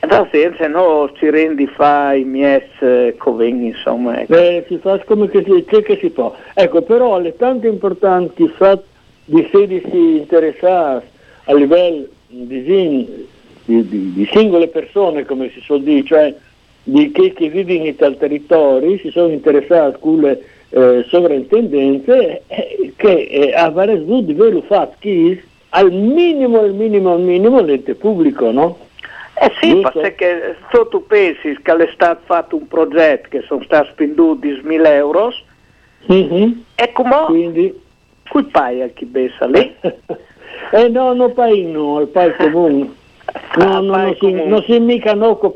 E 0.02 0.08
da 0.08 0.26
senza 0.32 0.66
no 0.68 1.12
ci 1.16 1.30
rendi 1.30 1.68
fa 1.68 2.14
i 2.14 2.24
mies 2.24 2.64
eh, 2.80 3.16
coven, 3.18 3.66
insomma. 3.66 4.22
Ecco. 4.22 4.34
Beh, 4.34 4.66
si 4.70 4.78
fa 4.78 4.98
come 5.00 5.28
che 5.28 5.44
si, 5.44 5.66
che, 5.66 5.82
che 5.84 5.98
si 5.98 6.10
può. 6.10 6.34
Ecco, 6.54 6.82
però 6.84 7.20
le 7.20 7.36
tante 7.36 7.68
importanti 7.68 8.48
fat 8.48 8.82
di 9.26 9.46
sedici 9.52 10.18
interessati 10.18 11.06
a 11.46 11.54
livello 11.54 12.06
di, 12.28 12.48
di- 12.64 13.28
di- 13.66 14.14
di 14.14 14.30
singole 14.32 14.70
persone, 14.70 15.26
come 15.26 15.50
si 15.52 15.60
suol 15.60 15.82
dire, 15.84 16.06
cioè 16.06 16.34
di 16.84 17.12
chi 17.12 17.34
che 17.34 17.50
vivono 17.50 17.86
in 17.88 17.96
tal 17.96 18.18
territorio, 18.18 18.98
si 18.98 19.10
sono 19.12 19.32
interessati 19.32 19.98
con 20.00 20.20
le 20.22 20.44
eh, 20.70 21.04
sovrintendenze 21.08 22.44
eh, 22.48 22.94
che 22.96 23.22
eh, 23.30 23.54
avrebbero 23.54 24.22
di 24.22 24.34
vero 24.34 24.62
fatto 24.62 24.96
che 25.00 25.44
al 25.70 25.92
minimo, 25.92 26.60
al 26.60 26.74
minimo, 26.74 27.14
al 27.14 27.22
minimo 27.22 27.62
l'ente 27.62 27.96
pubblico, 27.96 28.52
no? 28.52 28.78
Eh 29.42 29.52
sì, 29.62 29.82
perché 29.94 30.58
se 30.70 30.88
tu 30.90 31.06
pensi 31.06 31.58
che 31.62 31.74
è 31.76 31.90
stato 31.94 32.22
fatto 32.26 32.56
un 32.58 32.68
progetto 32.68 33.30
che 33.30 33.42
sono 33.48 33.64
stati 33.64 33.90
spenduti 33.92 34.48
10.000 34.50 34.86
euro, 34.88 35.32
Mhm. 36.08 36.64
e 36.76 36.92
come 36.94 37.16
Quindi 37.26 37.78
qui 38.30 38.44
paia 38.44 38.88
chi 38.88 39.06
bessa 39.06 39.46
lì? 39.48 39.74
eh 40.72 40.88
no, 40.90 41.14
no 41.14 41.30
pain 41.30 41.72
no, 41.72 41.98
al 41.98 42.08
pai 42.08 42.34
comune. 42.36 42.98
No, 43.58 43.64
Ah, 43.76 43.80
no, 43.80 43.92
pai 43.92 44.06
non 44.06 44.16
si, 44.18 44.32
non 44.48 44.64
si 44.64 44.80
mica 44.80 45.14
no 45.14 45.36
con 45.38 45.56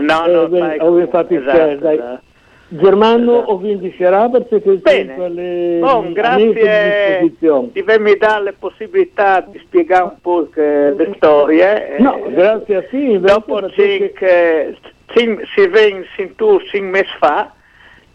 No, 0.00 0.24
Eh, 0.26 0.30
no, 0.32 0.40
ho 0.40 0.48
comune, 0.78 1.06
fatto 1.08 1.34
il 1.34 1.40
esatto, 1.40 1.74
dai. 1.76 1.94
esatto. 1.96 2.20
Germano 2.68 3.32
Esatto. 3.36 3.50
ho 3.52 3.56
vinto 3.58 3.92
sarà 3.98 4.28
perché 4.30 4.60
Bene, 4.80 5.14
alle- 5.22 5.76
Bon, 5.80 6.12
grazie 6.14 7.28
di 7.70 7.80
avermi 7.80 8.16
dato 8.16 8.42
la 8.44 8.54
possibilità 8.58 9.44
di 9.46 9.58
spiegare 9.58 10.04
un 10.04 10.14
po' 10.22 10.48
che- 10.48 10.94
le 10.96 11.12
storie. 11.16 11.96
No, 11.98 12.24
eh, 12.24 12.32
grazie 12.32 12.76
a 12.76 12.82
te. 12.84 13.20
Dopo 13.20 13.68
cinque, 13.72 14.76
cin- 15.14 15.42
si 15.54 15.66
venne 15.66 16.06
in 16.16 16.34
tour 16.34 16.62
cinque 16.68 17.00
mesi 17.00 17.12
fa, 17.18 17.52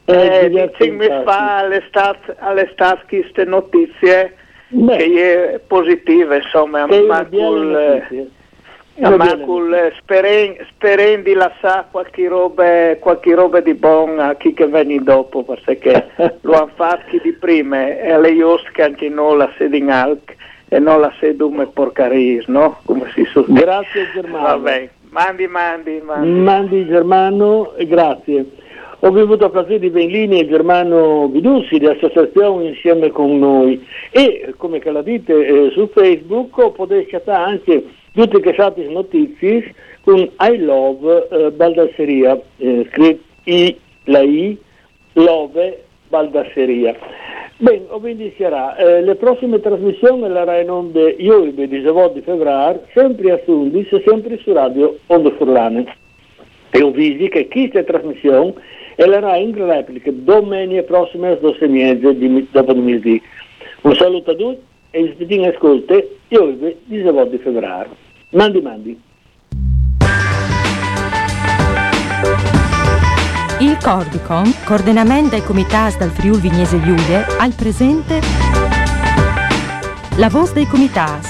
Eh, 0.06 0.14
eh, 0.46 0.50
diversi 0.50 0.84
cinque 0.86 1.08
mesi 1.10 1.24
fa 1.24 1.58
all'estate 1.58 2.36
all'estate 2.40 3.02
queste 3.08 3.44
notizie 3.46 4.34
Beh, 4.70 4.98
che 4.98 5.54
è 5.54 5.60
positive, 5.60 6.38
insomma, 6.38 6.86
che 6.88 7.02
ma 7.02 7.28
col, 7.30 7.68
notizia. 7.68 8.26
Eh, 9.00 9.06
Una 9.06 9.16
ma 9.16 9.26
bella 9.26 9.46
col 9.46 9.92
speren, 10.00 10.56
speren 10.70 11.22
di 11.22 11.34
lasciare 11.34 11.86
qualche 11.92 12.28
roba, 12.28 12.96
qualche 12.98 13.36
roba 13.36 13.60
di 13.60 13.76
buon 13.76 14.20
a 14.20 14.34
chi 14.36 14.54
che 14.56 14.66
viene 14.66 15.04
dopo, 15.04 15.44
perché 15.44 16.08
lo 16.42 16.54
hanno 16.54 16.72
fatto 16.74 17.16
di 17.22 17.32
prima 17.34 17.88
e 17.88 18.12
alle 18.12 18.32
Jost 18.32 18.72
che 18.72 18.82
anche 18.82 19.08
noi 19.08 19.38
la 19.38 19.52
sede 19.56 19.78
in 19.78 19.92
Alc 19.92 20.36
e 20.68 20.80
non 20.80 21.00
la 21.00 21.14
sedum 21.20 21.62
e 21.62 21.68
porcaris, 21.68 22.48
no? 22.48 22.80
Come 22.86 23.12
si 23.14 23.24
suol 23.26 23.46
Grazie 23.50 24.10
Germano. 24.14 24.44
Vabbè, 24.44 24.90
mandi, 25.10 25.48
mandi, 25.48 26.02
mandi. 26.04 26.30
Mandi 26.30 26.86
Germano, 26.88 27.74
grazie. 27.78 28.46
Ho 29.02 29.10
avuto 29.10 29.46
occasione 29.46 29.78
di 29.78 29.90
venire 29.90 30.24
in 30.24 30.30
linea 30.30 30.48
Germano 30.48 31.28
Vidussi 31.28 31.78
di 31.78 31.86
associazione 31.86 32.70
insieme 32.70 33.12
con 33.12 33.38
noi 33.38 33.88
e 34.10 34.56
come 34.58 34.80
che 34.80 34.90
la 34.90 35.04
dite 35.04 35.34
eh, 35.46 35.70
su 35.70 35.88
Facebook 35.94 36.72
potete 36.72 37.08
scattare 37.08 37.44
anche 37.44 37.84
tutte 38.26 38.40
le 38.40 38.56
altre 38.58 38.88
notizie 38.88 39.74
con 40.02 40.20
I 40.20 40.58
love 40.58 41.28
eh, 41.30 41.52
Baldasseria, 41.52 42.40
eh, 42.58 42.88
scritto 42.92 43.24
I, 43.44 43.78
la 44.06 44.22
I, 44.22 44.58
love 45.14 45.84
Baldasseria. 46.08 46.96
Bene, 47.60 47.86
quindi 48.00 48.34
sarà, 48.38 48.76
eh, 48.76 49.02
le 49.02 49.16
prossime 49.16 49.60
trasmissioni 49.60 50.28
la 50.30 50.44
Rai 50.44 50.64
in 50.64 50.70
onda 50.70 51.10
io 51.10 51.44
il 51.44 51.54
19 51.54 52.14
di 52.14 52.22
febbraio, 52.22 52.84
sempre 52.94 53.32
a 53.32 53.40
Sundis, 53.46 53.88
sempre 54.04 54.38
su 54.38 54.54
Radio 54.54 54.98
Onde 55.08 55.32
Furlane. 55.32 55.86
E 56.70 56.82
ho 56.82 56.92
visto 56.92 57.28
che 57.28 57.48
questa 57.48 57.84
trasmissione 57.84 58.54
e 58.96 59.06
la 59.06 59.36
in 59.38 59.56
replica 59.56 60.12
domenica 60.12 60.84
prossima 60.84 61.28
alle 61.28 61.40
12 61.40 61.68
mezze 61.68 62.18
di, 62.18 62.48
dopo 62.52 62.72
il 62.72 62.80
mesi. 62.80 63.22
Un 63.82 63.96
saluto 63.96 64.32
a 64.32 64.36
tutti 64.36 64.62
e 64.92 65.16
vi 65.18 65.36
in 65.36 65.48
ascolto 65.48 66.10
io 66.30 66.44
il 66.44 66.76
19 66.86 67.30
di 67.30 67.38
febbraio. 67.38 68.07
Mandi 68.32 68.60
mandi. 68.60 69.02
Il 73.60 73.78
Cordicom, 73.82 74.54
coordinamento 74.66 75.30
dei 75.30 75.44
comitati 75.44 75.98
dal 75.98 76.10
Friuli 76.10 76.42
Vignese 76.42 76.82
Giulie, 76.82 77.26
al 77.38 77.54
presente 77.54 78.20
la 80.18 80.28
voce 80.28 80.54
dei 80.54 80.68
comitati. 80.68 81.30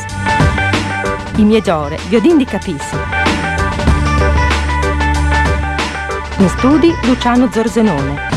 I 1.35 1.43
migliori 1.43 1.97
viodini 2.09 2.45
capissi. 2.45 2.95
In 6.37 6.49
studi 6.49 6.91
Luciano 7.03 7.47
Zorzenone. 7.51 8.36